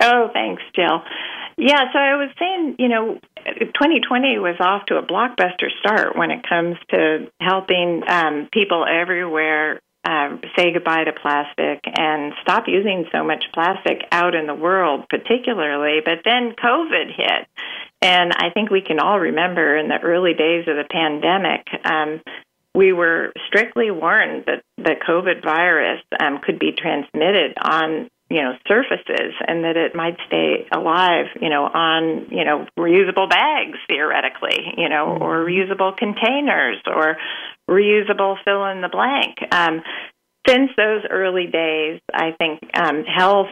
[0.00, 1.02] Oh, thanks, Jill.
[1.58, 6.30] Yeah, so I was saying, you know, 2020 was off to a blockbuster start when
[6.30, 13.06] it comes to helping um, people everywhere uh, say goodbye to plastic and stop using
[13.10, 16.00] so much plastic out in the world, particularly.
[16.04, 17.48] But then COVID hit.
[18.02, 22.20] And I think we can all remember in the early days of the pandemic, um,
[22.74, 28.54] we were strictly warned that the COVID virus um, could be transmitted on you know
[28.66, 34.74] surfaces and that it might stay alive you know on you know reusable bags theoretically
[34.76, 35.22] you know mm-hmm.
[35.22, 37.16] or reusable containers or
[37.68, 39.82] reusable fill in the blank um,
[40.46, 43.48] since those early days i think um, health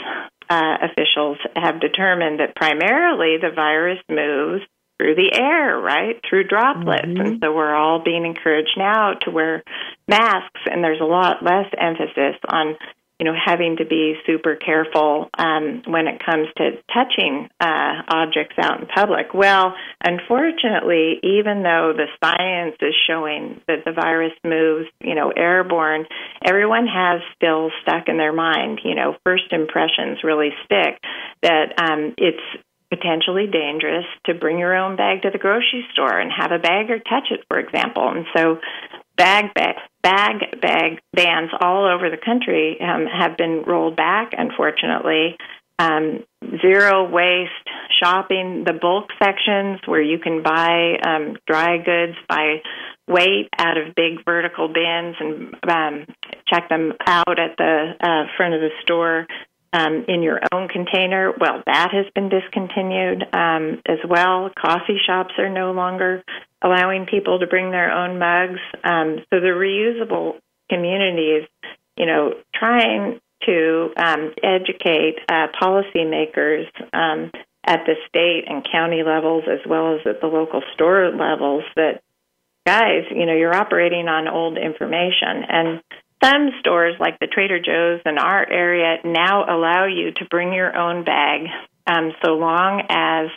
[0.51, 4.63] uh, officials have determined that primarily the virus moves
[4.99, 6.21] through the air, right?
[6.29, 7.07] Through droplets.
[7.07, 7.21] Mm-hmm.
[7.21, 9.63] And so we're all being encouraged now to wear
[10.07, 12.77] masks, and there's a lot less emphasis on
[13.25, 18.57] you know, having to be super careful um, when it comes to touching uh, objects
[18.61, 19.33] out in public.
[19.33, 19.73] Well,
[20.05, 26.05] unfortunately, even though the science is showing that the virus moves, you know, airborne,
[26.45, 31.01] everyone has still stuck in their mind, you know, first impressions really stick
[31.41, 32.45] that um, it's
[32.91, 36.99] potentially dangerous to bring your own bag to the grocery store and have a bagger
[36.99, 38.07] touch it, for example.
[38.07, 38.59] And so
[39.17, 44.33] bag bag bag bag bans all over the country um, have been rolled back.
[44.37, 45.37] Unfortunately,
[45.79, 46.25] um,
[46.61, 47.51] zero waste
[48.03, 52.63] shopping, the bulk sections where you can buy um, dry goods by
[53.09, 56.07] weight out of big vertical bins and um,
[56.49, 59.27] check them out at the uh, front of the store
[59.75, 61.33] um, in your own container.
[61.39, 64.51] Well, that has been discontinued um, as well.
[64.57, 66.23] Coffee shops are no longer
[66.63, 68.61] allowing people to bring their own mugs.
[68.85, 70.39] Um, so the reusable
[70.71, 71.49] community is,
[71.97, 77.33] you know, trying to um, educate uh, policymakers um,
[77.67, 82.01] at the state and county levels as well as at the local store levels that
[82.65, 85.83] guys, you know, you're operating on old information and
[86.25, 90.75] some stores like the Trader Joe's in our area now allow you to bring your
[90.77, 91.43] own bag
[91.87, 93.29] um, so long as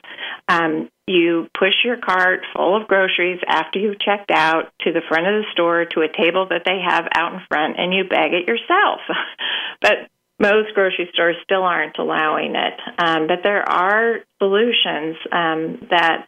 [0.47, 5.28] um, you push your cart full of groceries after you've checked out to the front
[5.28, 8.32] of the store to a table that they have out in front and you bag
[8.34, 9.02] it yourself.
[9.82, 10.08] but
[10.39, 12.80] most grocery stores still aren't allowing it.
[13.00, 16.28] Um, but there are solutions um, that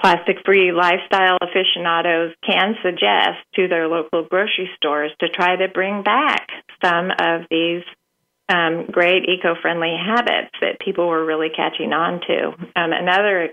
[0.00, 6.02] plastic free lifestyle aficionados can suggest to their local grocery stores to try to bring
[6.02, 6.48] back
[6.84, 7.82] some of these
[8.48, 12.48] um, great eco friendly habits that people were really catching on to.
[12.76, 13.50] Um, another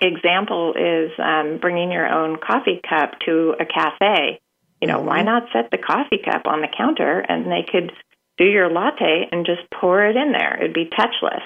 [0.00, 4.40] example is um, bringing your own coffee cup to a cafe.
[4.80, 5.26] You know, why mm-hmm.
[5.26, 7.92] not set the coffee cup on the counter and they could
[8.36, 10.58] do your latte and just pour it in there?
[10.58, 11.42] It'd be touchless.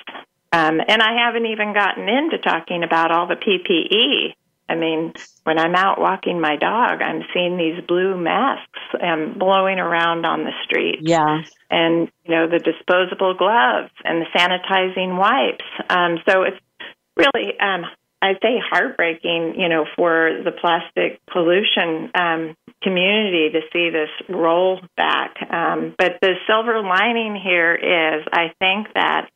[0.53, 4.35] Um, and I haven't even gotten into talking about all the PPE.
[4.69, 5.13] I mean,
[5.45, 10.45] when I'm out walking my dog, I'm seeing these blue masks um, blowing around on
[10.45, 10.99] the street.
[11.03, 11.43] Yeah.
[11.71, 15.65] And, you know, the disposable gloves and the sanitizing wipes.
[15.89, 16.57] Um, so it's
[17.17, 17.85] really, um,
[18.21, 24.81] I'd say, heartbreaking, you know, for the plastic pollution um, community to see this roll
[24.97, 25.37] back.
[25.49, 29.29] Um, but the silver lining here is I think that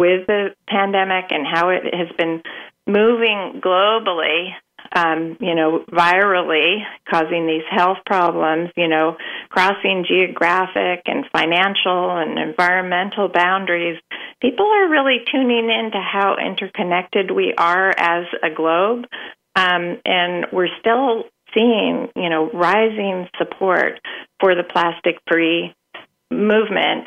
[0.00, 2.42] with the pandemic and how it has been
[2.86, 4.48] moving globally,
[4.96, 9.18] um, you know, virally, causing these health problems, you know,
[9.50, 14.00] crossing geographic and financial and environmental boundaries,
[14.40, 19.04] people are really tuning into how interconnected we are as a globe.
[19.54, 24.00] Um, and we're still seeing, you know, rising support
[24.40, 25.74] for the plastic free
[26.30, 27.06] movement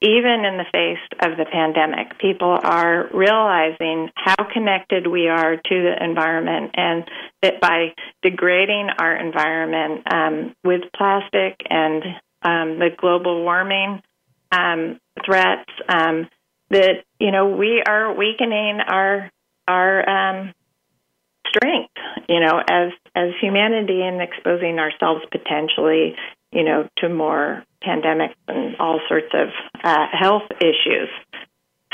[0.00, 5.60] even in the face of the pandemic, people are realizing how connected we are to
[5.68, 7.04] the environment, and
[7.42, 12.04] that by degrading our environment um, with plastic and
[12.42, 14.00] um, the global warming
[14.52, 16.28] um, threats, um,
[16.70, 19.30] that you know we are weakening our
[19.66, 20.54] our um,
[21.48, 21.94] strength,
[22.28, 26.14] you know, as as humanity and exposing ourselves potentially,
[26.52, 29.48] you know, to more pandemics and all sorts of
[29.82, 31.08] uh, health issues.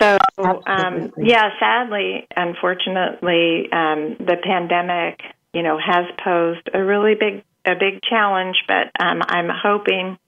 [0.01, 0.19] So,
[0.67, 5.21] um, yeah, sadly, unfortunately, um, the pandemic,
[5.53, 8.57] you know, has posed a really big a big challenge.
[8.67, 10.19] But um, I'm hoping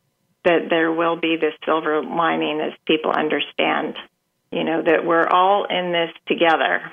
[0.45, 3.97] that there will be this silver lining as people understand,
[4.53, 6.93] you know, that we're all in this together.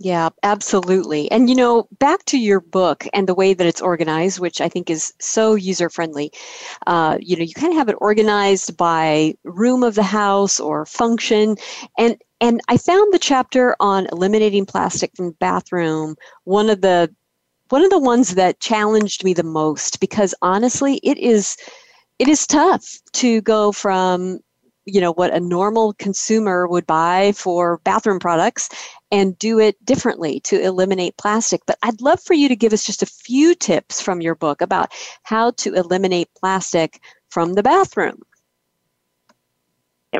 [0.00, 1.30] Yeah, absolutely.
[1.30, 4.68] And you know, back to your book and the way that it's organized, which I
[4.68, 6.32] think is so user friendly.
[6.86, 10.84] Uh, you know, you kind of have it organized by room of the house or
[10.86, 11.56] function,
[11.98, 17.14] and and I found the chapter on eliminating plastic from the bathroom one of the
[17.70, 21.56] one of the ones that challenged me the most because honestly, it is
[22.18, 22.84] it is tough
[23.14, 24.38] to go from
[24.86, 28.68] you know what a normal consumer would buy for bathroom products
[29.14, 32.84] and do it differently to eliminate plastic but i'd love for you to give us
[32.84, 34.92] just a few tips from your book about
[35.22, 37.00] how to eliminate plastic
[37.30, 38.20] from the bathroom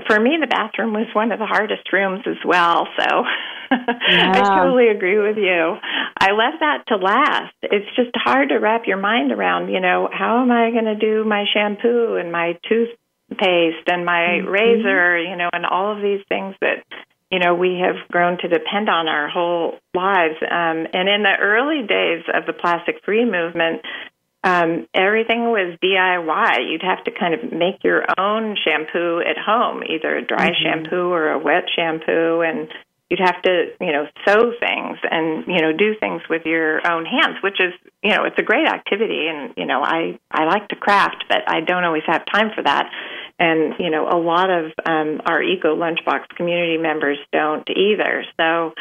[0.07, 3.25] for me the bathroom was one of the hardest rooms as well so
[4.09, 4.33] yeah.
[4.35, 5.77] i totally agree with you
[6.19, 10.09] i left that to last it's just hard to wrap your mind around you know
[10.13, 14.49] how am i going to do my shampoo and my toothpaste and my mm-hmm.
[14.49, 16.85] razor, you know, and all of these things that
[17.35, 20.37] you know we have grown to depend on our whole lives.
[20.41, 23.82] Um, and in the early days of the plastic-free movement,
[24.45, 26.70] um, everything was DIY.
[26.70, 30.62] You'd have to kind of make your own shampoo at home, either a dry mm-hmm.
[30.62, 32.68] shampoo or a wet shampoo, and
[33.11, 37.05] you'd have to, you know, sew things and you know do things with your own
[37.05, 37.72] hands, which is,
[38.05, 41.43] you know, it's a great activity, and you know, I I like to craft, but
[41.49, 42.93] I don't always have time for that
[43.39, 48.24] and you know a lot of um, our ECOlunchbox community members don't either.
[48.39, 48.74] So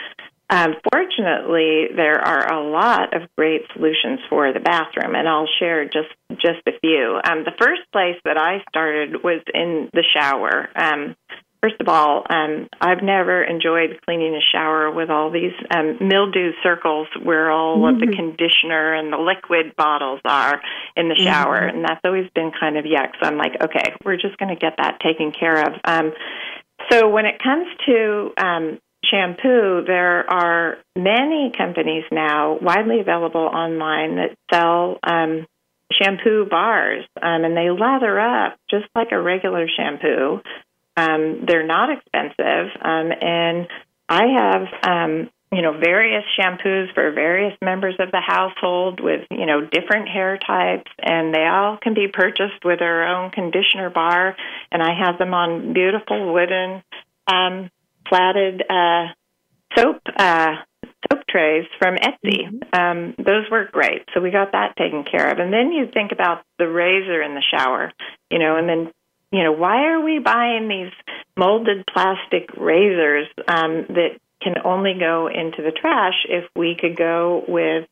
[0.50, 5.86] um, fortunately there are a lot of great solutions for the bathroom and i'll share
[5.86, 7.20] just just a few.
[7.24, 10.70] Um, the first place that i started was in the shower.
[10.76, 11.16] Um,
[11.64, 16.52] First of all, um, I've never enjoyed cleaning a shower with all these um, mildew
[16.62, 17.96] circles where all mm-hmm.
[17.96, 18.16] of the mm-hmm.
[18.18, 20.60] conditioner and the liquid bottles are
[20.98, 21.78] in the shower, mm-hmm.
[21.78, 23.12] and that's always been kind of yuck.
[23.18, 25.74] So I'm like, okay, we're just going to get that taken care of.
[25.86, 26.12] Um,
[26.92, 34.18] so when it comes to um, shampoo, there are many companies now widely available online
[34.18, 35.48] that sell um,
[35.94, 40.42] shampoo bars, um, and they lather up just like a regular shampoo.
[40.96, 43.68] Um, they're not expensive, um, and
[44.08, 49.46] I have um, you know various shampoos for various members of the household with you
[49.46, 54.36] know different hair types, and they all can be purchased with their own conditioner bar.
[54.72, 56.84] And I have them on beautiful wooden
[57.28, 57.72] um,
[58.08, 59.08] platted uh,
[59.76, 60.02] soap.
[60.16, 60.56] Uh,
[61.12, 62.48] soap trays from Etsy.
[62.48, 62.80] Mm-hmm.
[62.80, 64.04] Um, those work great.
[64.14, 65.40] So we got that taken care of.
[65.40, 67.92] And then you think about the razor in the shower,
[68.30, 68.92] you know, and then
[69.34, 70.94] you know, why are we buying these
[71.36, 77.44] molded plastic razors um, that can only go into the trash if we could go
[77.48, 77.88] with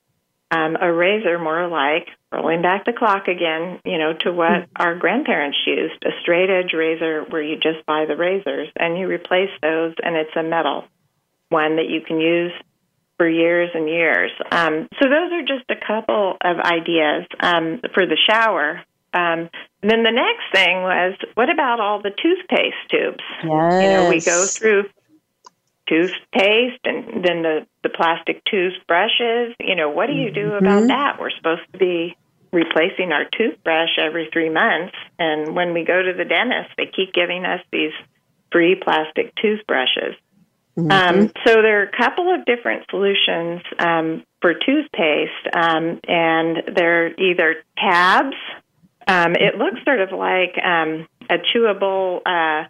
[0.52, 4.72] um, a razor more like rolling back the clock again, you know, to what mm-hmm.
[4.76, 9.08] our grandparents used a straight edge razor where you just buy the razors and you
[9.08, 10.86] replace those, and it's a metal
[11.50, 12.52] one that you can use
[13.18, 14.32] for years and years.
[14.52, 18.82] Um, so, those are just a couple of ideas um, for the shower.
[19.14, 19.50] Um,
[19.82, 23.24] then the next thing was, what about all the toothpaste tubes?
[23.44, 23.84] Yes.
[23.84, 24.86] You know, we go through
[25.88, 29.56] toothpaste and then the the plastic toothbrushes.
[29.60, 30.66] You know, what do you do mm-hmm.
[30.66, 31.20] about that?
[31.20, 32.16] We're supposed to be
[32.54, 37.14] replacing our toothbrush every three months, and when we go to the dentist, they keep
[37.14, 37.94] giving us these
[38.52, 40.16] free plastic toothbrushes.
[40.78, 40.92] Mm-hmm.
[40.92, 47.14] Um, so there are a couple of different solutions um, for toothpaste, um, and they're
[47.20, 48.36] either tabs
[49.08, 52.68] um, it looks sort of like um, a chewable uh,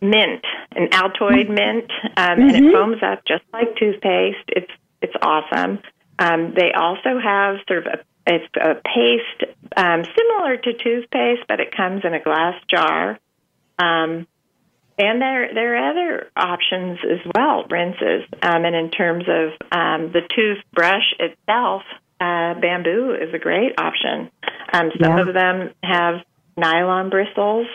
[0.00, 1.54] mint, an Altoid mm-hmm.
[1.54, 2.40] mint, um, mm-hmm.
[2.42, 2.72] and it mm-hmm.
[2.72, 4.48] foams up just like toothpaste.
[4.48, 4.70] It's
[5.00, 5.80] it's awesome.
[6.18, 11.60] Um, they also have sort of a it's a paste um, similar to toothpaste, but
[11.60, 13.18] it comes in a glass jar.
[13.78, 14.26] Um,
[14.98, 18.22] and there there are other options as well, rinses.
[18.42, 21.82] Um, and in terms of um, the toothbrush itself,
[22.22, 24.30] uh, bamboo is a great option.
[24.72, 25.28] Um, some yeah.
[25.28, 26.14] of them have
[26.56, 27.66] nylon bristles,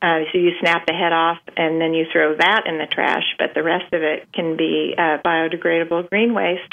[0.00, 3.24] Uh, so you snap the head off and then you throw that in the trash,
[3.36, 6.72] but the rest of it can be uh, biodegradable green waste.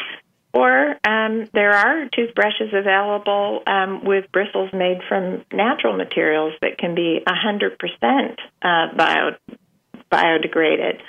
[0.54, 6.94] Or um, there are toothbrushes available um, with bristles made from natural materials that can
[6.94, 9.32] be 100% uh, bio,
[10.12, 11.02] biodegraded.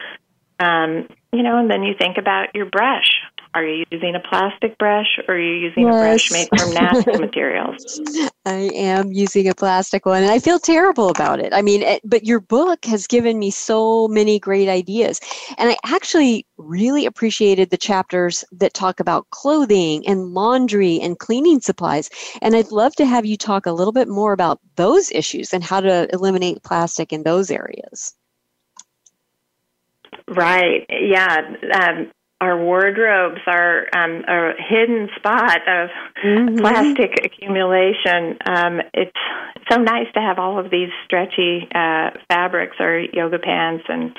[0.58, 3.10] Um, you know, and then you think about your brush.
[3.56, 5.94] Are you using a plastic brush or are you using yes.
[5.94, 7.98] a brush made from natural materials?
[8.44, 11.54] I am using a plastic one and I feel terrible about it.
[11.54, 15.22] I mean, it, but your book has given me so many great ideas.
[15.56, 21.62] And I actually really appreciated the chapters that talk about clothing and laundry and cleaning
[21.62, 22.10] supplies.
[22.42, 25.64] And I'd love to have you talk a little bit more about those issues and
[25.64, 28.14] how to eliminate plastic in those areas.
[30.28, 30.84] Right.
[30.90, 31.38] Yeah.
[31.72, 35.90] Um, our wardrobes are um, a hidden spot of
[36.22, 36.58] mm-hmm.
[36.58, 38.36] plastic accumulation.
[38.46, 39.16] Um, it's
[39.70, 44.14] so nice to have all of these stretchy uh, fabrics or yoga pants and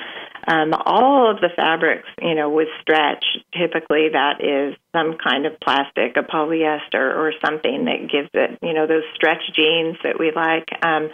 [0.48, 3.24] um, all of the fabrics, you know, with stretch.
[3.52, 8.72] Typically, that is some kind of plastic, a polyester, or something that gives it, you
[8.72, 10.66] know, those stretch jeans that we like.
[10.82, 11.10] Um,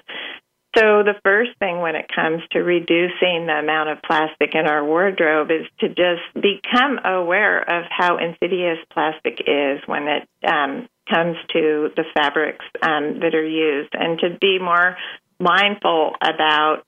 [0.76, 4.84] so, the first thing when it comes to reducing the amount of plastic in our
[4.84, 11.36] wardrobe is to just become aware of how insidious plastic is when it um, comes
[11.52, 14.96] to the fabrics um, that are used and to be more
[15.38, 16.84] mindful about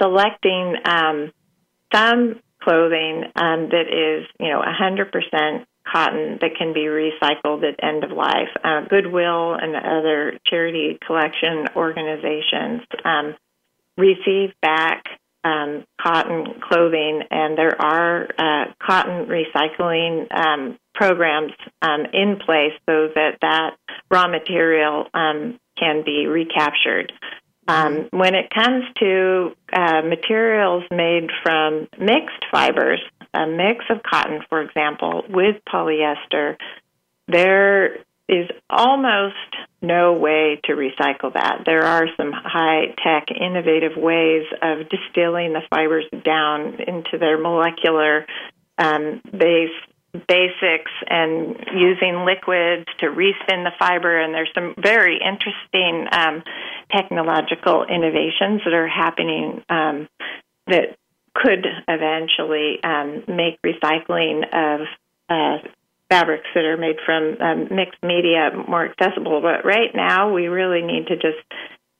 [0.00, 1.32] selecting um,
[1.94, 8.04] some clothing um, that is, you know, 100% cotton that can be recycled at end
[8.04, 8.48] of life.
[8.62, 13.34] Uh, Goodwill and other charity collection organizations um,
[13.96, 15.04] receive back
[15.44, 23.08] um, cotton clothing, and there are uh, cotton recycling um, programs um, in place so
[23.14, 23.76] that that
[24.10, 27.12] raw material um, can be recaptured.
[27.66, 33.00] Um, when it comes to uh, materials made from mixed fibers,
[33.34, 36.56] a mix of cotton, for example, with polyester,
[37.28, 37.96] there
[38.28, 39.34] is almost
[39.82, 41.62] no way to recycle that.
[41.66, 48.26] There are some high tech, innovative ways of distilling the fibers down into their molecular
[48.78, 49.70] um, base
[50.28, 54.20] basics and using liquids to respin the fiber.
[54.20, 56.42] And there's some very interesting um,
[56.92, 60.08] technological innovations that are happening um,
[60.68, 60.96] that
[61.34, 64.86] could eventually um, make recycling of
[65.28, 65.58] uh,
[66.08, 69.40] fabrics that are made from um, mixed media more accessible.
[69.40, 71.44] But right now, we really need to just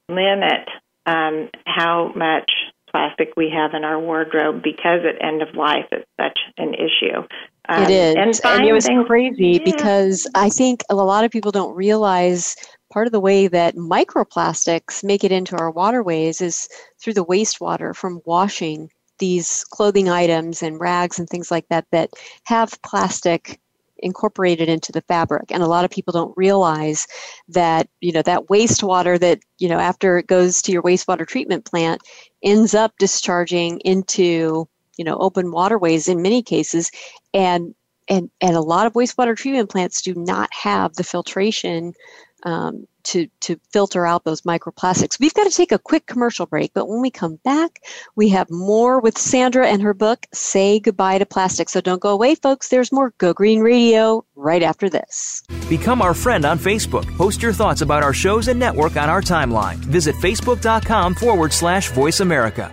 [0.09, 0.69] limit
[1.07, 2.51] um, how much
[2.91, 7.27] plastic we have in our wardrobe because at end of life it's such an issue.
[7.69, 8.15] Um, it is.
[8.15, 9.65] And, and it was things, crazy yeah.
[9.65, 12.55] because I think a lot of people don't realize
[12.93, 16.69] part of the way that microplastics make it into our waterways is
[17.01, 18.91] through the wastewater from washing
[19.25, 22.11] these clothing items and rags and things like that that
[22.45, 23.59] have plastic
[24.01, 25.51] incorporated into the fabric.
[25.51, 27.07] And a lot of people don't realize
[27.49, 31.65] that you know that wastewater that you know after it goes to your wastewater treatment
[31.65, 32.03] plant
[32.43, 34.69] ends up discharging into
[34.99, 36.91] you know open waterways in many cases.
[37.33, 37.75] And
[38.11, 41.95] and and a lot of wastewater treatment plants do not have the filtration
[42.45, 45.21] um, to to filter out those microplastics.
[45.21, 47.81] We've got to take a quick commercial break, but when we come back,
[48.17, 52.11] we have more with Sandra and her book "Say Goodbye to Plastic." So don't go
[52.11, 52.69] away, folks.
[52.69, 55.43] There's more Go Green Radio right after this.
[55.69, 57.05] Become our friend on Facebook.
[57.17, 59.77] Post your thoughts about our shows and network on our timeline.
[59.77, 62.73] Visit facebook.com forward slash Voice America.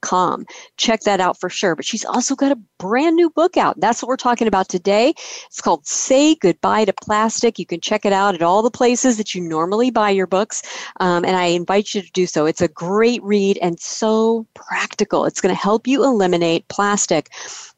[0.00, 0.46] com.
[0.76, 1.76] Check that out for sure.
[1.76, 3.78] But she's also got a brand new book out.
[3.80, 5.14] That's what we're talking about today.
[5.46, 7.58] It's called Say Goodbye to Plastic.
[7.58, 10.62] You can check it out at all the places that you normally buy your books.
[11.00, 12.46] Um, and I invite you to do so.
[12.46, 15.24] It's a great read and so practical.
[15.24, 17.30] It's going to help you eliminate plastic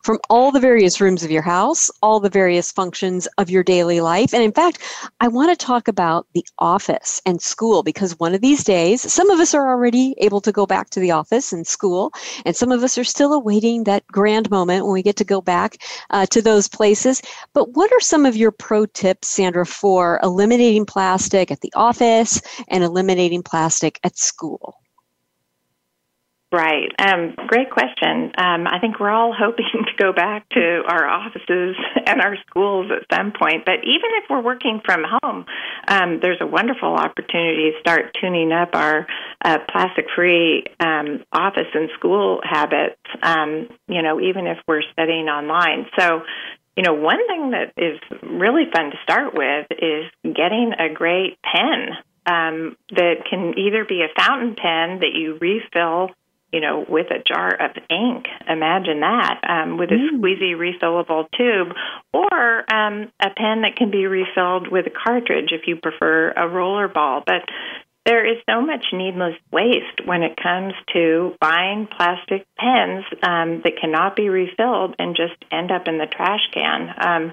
[0.09, 4.01] from all the various rooms of your house, all the various functions of your daily
[4.01, 4.33] life.
[4.33, 4.79] And in fact,
[5.21, 9.29] I want to talk about the office and school because one of these days, some
[9.29, 12.11] of us are already able to go back to the office and school.
[12.47, 15.43] And some of us are still awaiting that grand moment when we get to go
[15.43, 15.77] back
[16.09, 17.21] uh, to those places.
[17.53, 22.41] But what are some of your pro tips, Sandra, for eliminating plastic at the office
[22.69, 24.79] and eliminating plastic at school?
[26.51, 26.89] Right.
[26.99, 28.33] Um, great question.
[28.39, 31.77] Um, I think we're all hoping to go back to our offices
[32.07, 33.67] and our schools at some point.
[33.67, 35.45] But even if we're working from home,
[35.87, 39.07] um, there's a wonderful opportunity to start tuning up our
[39.45, 42.97] uh, plastic-free um, office and school habits.
[43.23, 45.85] Um, you know, even if we're studying online.
[45.99, 46.23] So,
[46.79, 51.37] you know, one thing that is really fun to start with is getting a great
[51.43, 51.91] pen
[52.25, 56.11] um, that can either be a fountain pen that you refill
[56.53, 58.27] you know, with a jar of ink.
[58.49, 60.19] Imagine that um, with a mm.
[60.19, 61.75] squeezy refillable tube,
[62.13, 66.49] or um, a pen that can be refilled with a cartridge if you prefer a
[66.49, 67.23] roller ball.
[67.27, 67.43] But
[68.07, 73.79] there is so much needless waste when it comes to buying plastic pens um, that
[73.79, 76.95] cannot be refilled and just end up in the trash can.
[76.99, 77.33] Um,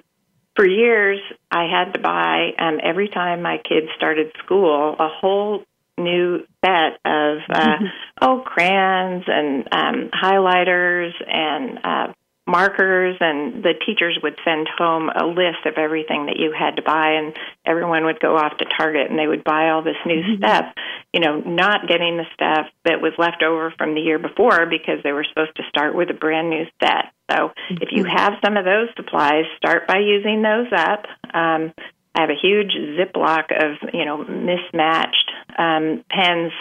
[0.56, 5.64] for years, I had to buy um, every time my kids started school a whole
[5.98, 7.86] new set of uh, mm-hmm.
[8.22, 12.14] oh crayons and um, highlighters and uh,
[12.48, 16.82] markers, and the teachers would send home a list of everything that you had to
[16.82, 17.36] buy, and
[17.66, 20.44] everyone would go off to Target and they would buy all this new mm-hmm.
[20.44, 20.66] stuff.
[21.12, 25.02] You know, not getting the stuff that was left over from the year before because
[25.04, 27.14] they were supposed to start with a brand new set.
[27.32, 27.82] So mm-hmm.
[27.82, 28.18] if you mm-hmm.
[28.18, 31.06] have some of those supplies, start by using those up.
[31.34, 31.74] Um,
[32.16, 36.52] I have a huge Ziploc of you know mismatched um, pens,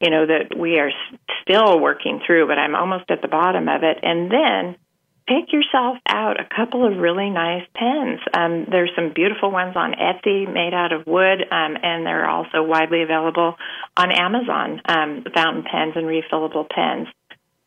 [0.00, 0.90] you know that we are
[1.42, 3.98] still working through, but I'm almost at the bottom of it.
[4.02, 4.76] And then
[5.26, 8.20] pick yourself out a couple of really nice pens.
[8.34, 12.62] Um, there's some beautiful ones on Etsy made out of wood, um, and they're also
[12.62, 13.54] widely available
[13.96, 14.80] on Amazon.
[14.88, 17.08] Um, fountain pens and refillable pens.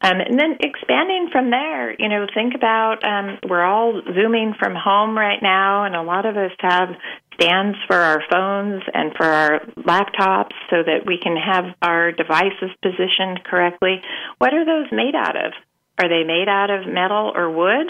[0.02, 4.76] Um, and then expanding from there, you know, think about um, we're all zooming from
[4.76, 6.90] home right now, and a lot of us have
[7.36, 12.72] stands for our phones and for our laptops so that we can have our devices
[12.82, 14.02] positioned correctly.
[14.40, 15.54] What are those made out of?
[16.00, 17.88] Are they made out of metal or wood?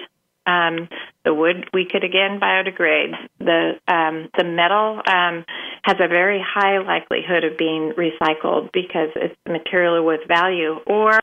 [0.48, 0.90] Um,
[1.24, 3.14] the wood we could again biodegrade.
[3.40, 5.44] The um, the metal um,
[5.82, 10.76] has a very high likelihood of being recycled because it's material with value.
[10.86, 11.18] Or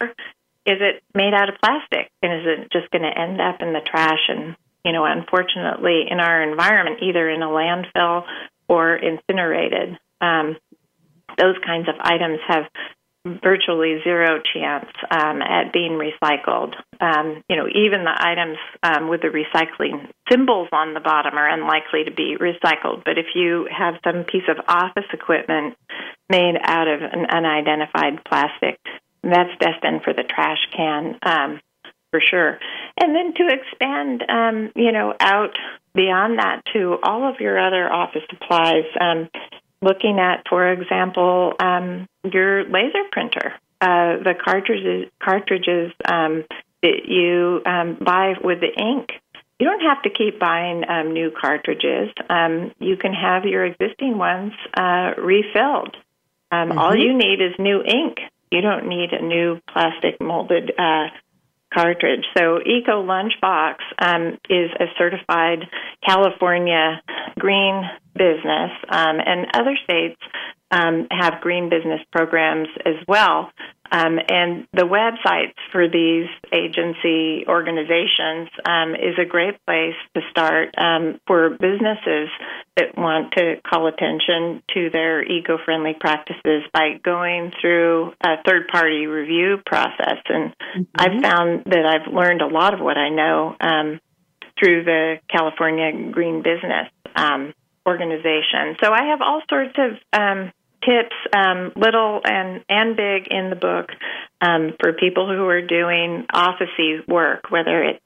[0.66, 2.10] is it made out of plastic?
[2.20, 6.04] And is it just going to end up in the trash and you know, unfortunately,
[6.10, 8.24] in our environment, either in a landfill
[8.68, 9.98] or incinerated.
[10.20, 10.56] Um,
[11.38, 12.64] those kinds of items have
[13.24, 16.74] virtually zero chance um, at being recycled.
[17.00, 21.48] Um, you know, even the items um, with the recycling symbols on the bottom are
[21.48, 23.04] unlikely to be recycled.
[23.04, 25.76] But if you have some piece of office equipment
[26.28, 28.80] made out of an unidentified plastic,
[29.22, 31.18] that's destined for the trash can.
[31.22, 31.60] Um,
[32.12, 32.58] for sure.
[33.00, 35.56] And then to expand, um, you know, out
[35.94, 39.28] beyond that to all of your other office supplies, um,
[39.80, 46.44] looking at, for example, um, your laser printer, uh, the cartridges, cartridges um,
[46.82, 49.10] that you um, buy with the ink.
[49.58, 52.10] You don't have to keep buying um, new cartridges.
[52.28, 55.96] Um, you can have your existing ones uh, refilled.
[56.50, 56.78] Um, mm-hmm.
[56.78, 58.18] All you need is new ink.
[58.50, 61.06] You don't need a new plastic molded uh,
[61.74, 62.24] cartridge.
[62.36, 65.68] So ECOlunchbox um, is a certified
[66.06, 67.02] California
[67.38, 67.82] green
[68.14, 70.20] business, um, and other states
[70.70, 73.50] um, have green business programs as well.
[73.92, 80.74] Um, and the websites for these agency organizations um, is a great place to start
[80.78, 82.30] um, for businesses
[82.76, 88.68] that want to call attention to their eco friendly practices by going through a third
[88.68, 90.16] party review process.
[90.26, 90.82] And mm-hmm.
[90.96, 94.00] I've found that I've learned a lot of what I know um,
[94.58, 97.52] through the California Green Business um,
[97.86, 98.76] organization.
[98.82, 100.52] So I have all sorts of um,
[100.84, 103.90] tips, um, little and and big, in the book
[104.40, 108.04] um, for people who are doing officey work, whether it's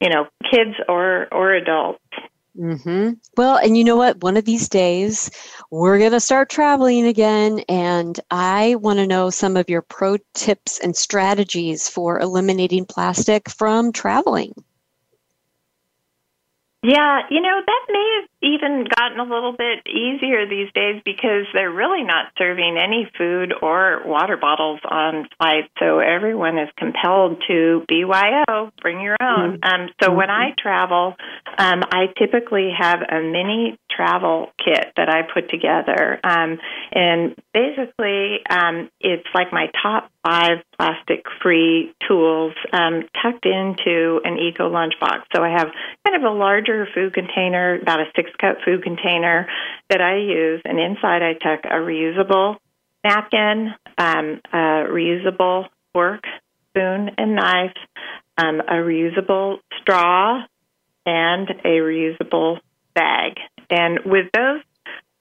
[0.00, 2.02] you know kids or or adults.
[2.58, 3.10] Mm-hmm.
[3.36, 4.22] Well, and you know what?
[4.22, 5.30] One of these days,
[5.70, 10.16] we're going to start traveling again, and I want to know some of your pro
[10.32, 14.54] tips and strategies for eliminating plastic from traveling.
[16.82, 21.46] Yeah, you know, that may have even gotten a little bit easier these days because
[21.54, 25.68] they're really not serving any food or water bottles on flights.
[25.78, 29.58] So everyone is compelled to BYO, bring your own.
[29.58, 29.82] Mm-hmm.
[29.82, 30.16] Um, so mm-hmm.
[30.16, 31.14] when I travel,
[31.58, 36.20] um, I typically have a mini travel kit that I put together.
[36.22, 36.58] Um,
[36.92, 44.38] and basically, um, it's like my top five plastic free tools um, tucked into an
[44.38, 45.22] eco lunchbox.
[45.34, 45.68] So I have
[46.04, 49.48] kind of a larger food container, about a six cup food container
[49.90, 52.56] that I use, and inside I tuck a reusable
[53.04, 56.24] napkin, um, a reusable fork,
[56.70, 57.76] spoon, and knife,
[58.38, 60.42] um, a reusable straw,
[61.04, 62.58] and a reusable
[62.94, 63.34] bag.
[63.70, 64.60] And with those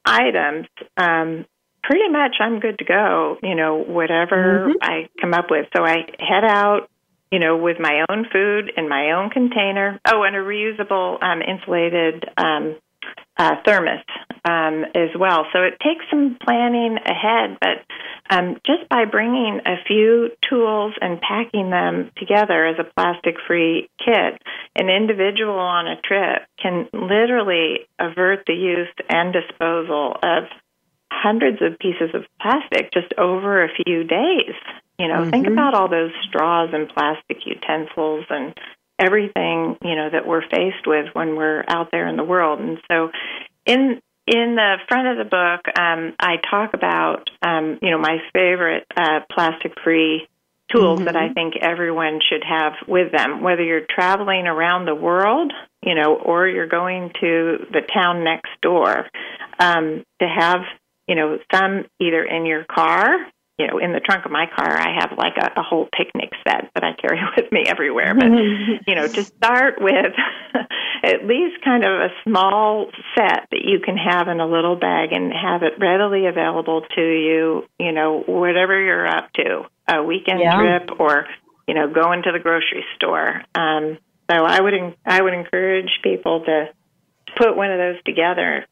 [0.06, 1.46] items, um,
[1.84, 4.78] pretty much I'm good to go, you know, whatever mm-hmm.
[4.82, 5.68] I come up with.
[5.76, 6.90] So I head out,
[7.32, 10.00] you know, with my own food in my own container.
[10.06, 12.76] Oh, and a reusable um, insulated um,
[13.38, 14.00] uh, thermos
[14.46, 15.46] um, as well.
[15.52, 17.86] So it takes some planning ahead, but
[18.30, 23.90] um, just by bringing a few tools and packing them together as a plastic free
[24.04, 24.42] kit,
[24.76, 30.44] an individual on a trip can literally avert the use and disposal of
[31.12, 34.56] hundreds of pieces of plastic just over a few days.
[35.00, 35.30] You know, mm-hmm.
[35.30, 38.54] think about all those straws and plastic utensils and
[39.00, 42.60] everything, you know, that we're faced with when we're out there in the world.
[42.60, 43.12] And so
[43.66, 48.18] in in the front of the book, um, I talk about, um, you know, my
[48.34, 50.28] favorite uh, plastic-free
[50.76, 51.06] tools mm-hmm.
[51.06, 55.94] that I think everyone should have with them, whether you're traveling around the world, you
[55.94, 59.06] know, or you're going to the town next door,
[59.60, 60.62] um, to have
[61.08, 63.08] you know, some either in your car,
[63.58, 66.32] you know, in the trunk of my car, I have like a, a whole picnic
[66.46, 68.14] set that I carry with me everywhere.
[68.14, 68.28] But,
[68.88, 70.14] you know, to start with
[71.04, 75.14] at least kind of a small set that you can have in a little bag
[75.14, 80.42] and have it readily available to you, you know, whatever you're up to, a weekend
[80.42, 80.58] yeah.
[80.58, 81.26] trip or,
[81.68, 83.42] you know, going to the grocery store.
[83.56, 83.98] Um,
[84.30, 84.74] so I would,
[85.06, 86.66] I would encourage people to
[87.38, 88.66] put one of those together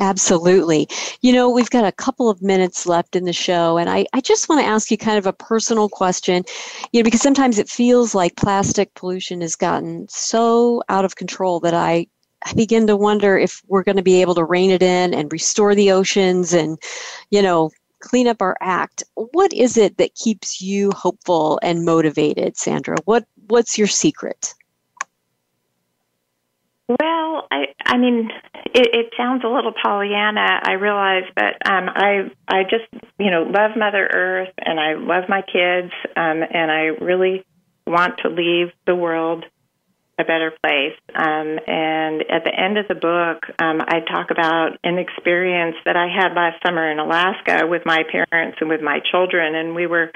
[0.00, 0.88] Absolutely.
[1.22, 4.20] You know, we've got a couple of minutes left in the show, and I, I
[4.20, 6.44] just want to ask you kind of a personal question,
[6.92, 11.58] you know, because sometimes it feels like plastic pollution has gotten so out of control
[11.60, 12.06] that I,
[12.46, 15.32] I begin to wonder if we're going to be able to rein it in and
[15.32, 16.78] restore the oceans and,
[17.30, 17.70] you know,
[18.00, 19.02] clean up our act.
[19.16, 22.96] What is it that keeps you hopeful and motivated, Sandra?
[23.04, 24.54] What What's your secret?
[26.88, 28.30] Well, I I mean,
[28.74, 30.60] it, it sounds a little Pollyanna.
[30.62, 32.86] I realize, but um, I I just
[33.18, 37.44] you know love Mother Earth, and I love my kids, um, and I really
[37.86, 39.44] want to leave the world
[40.18, 40.98] a better place.
[41.14, 45.96] Um, and at the end of the book, um, I talk about an experience that
[45.96, 49.86] I had last summer in Alaska with my parents and with my children, and we
[49.86, 50.10] were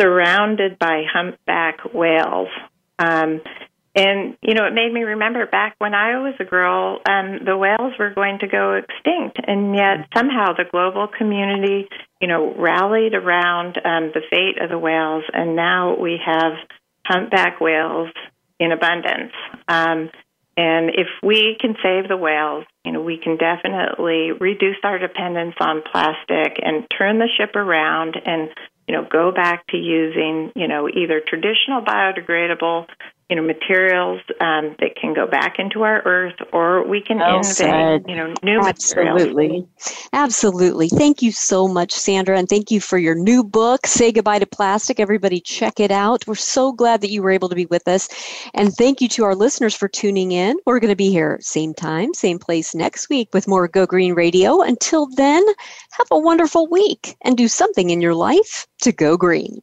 [0.00, 2.48] surrounded by humpback whales.
[2.98, 3.40] Um,
[3.94, 7.56] and, you know, it made me remember back when I was a girl, um, the
[7.56, 9.38] whales were going to go extinct.
[9.46, 11.88] And yet somehow the global community,
[12.20, 15.24] you know, rallied around um, the fate of the whales.
[15.34, 16.52] And now we have
[17.06, 18.08] humpback whales
[18.58, 19.32] in abundance.
[19.68, 20.10] Um,
[20.56, 25.54] and if we can save the whales, you know, we can definitely reduce our dependence
[25.60, 28.48] on plastic and turn the ship around and,
[28.86, 32.86] you know, go back to using, you know, either traditional biodegradable
[33.32, 37.38] you know materials um, that can go back into our earth, or we can well
[37.38, 39.48] invent you know new Absolutely.
[39.48, 40.08] materials.
[40.12, 40.88] Absolutely.
[40.90, 44.44] Thank you so much, Sandra, and thank you for your new book, Say Goodbye to
[44.44, 45.00] Plastic.
[45.00, 46.26] Everybody, check it out.
[46.26, 48.06] We're so glad that you were able to be with us,
[48.52, 50.58] and thank you to our listeners for tuning in.
[50.66, 54.12] We're going to be here same time, same place next week with more Go Green
[54.12, 54.60] Radio.
[54.60, 55.42] Until then,
[55.92, 59.62] have a wonderful week and do something in your life to go green.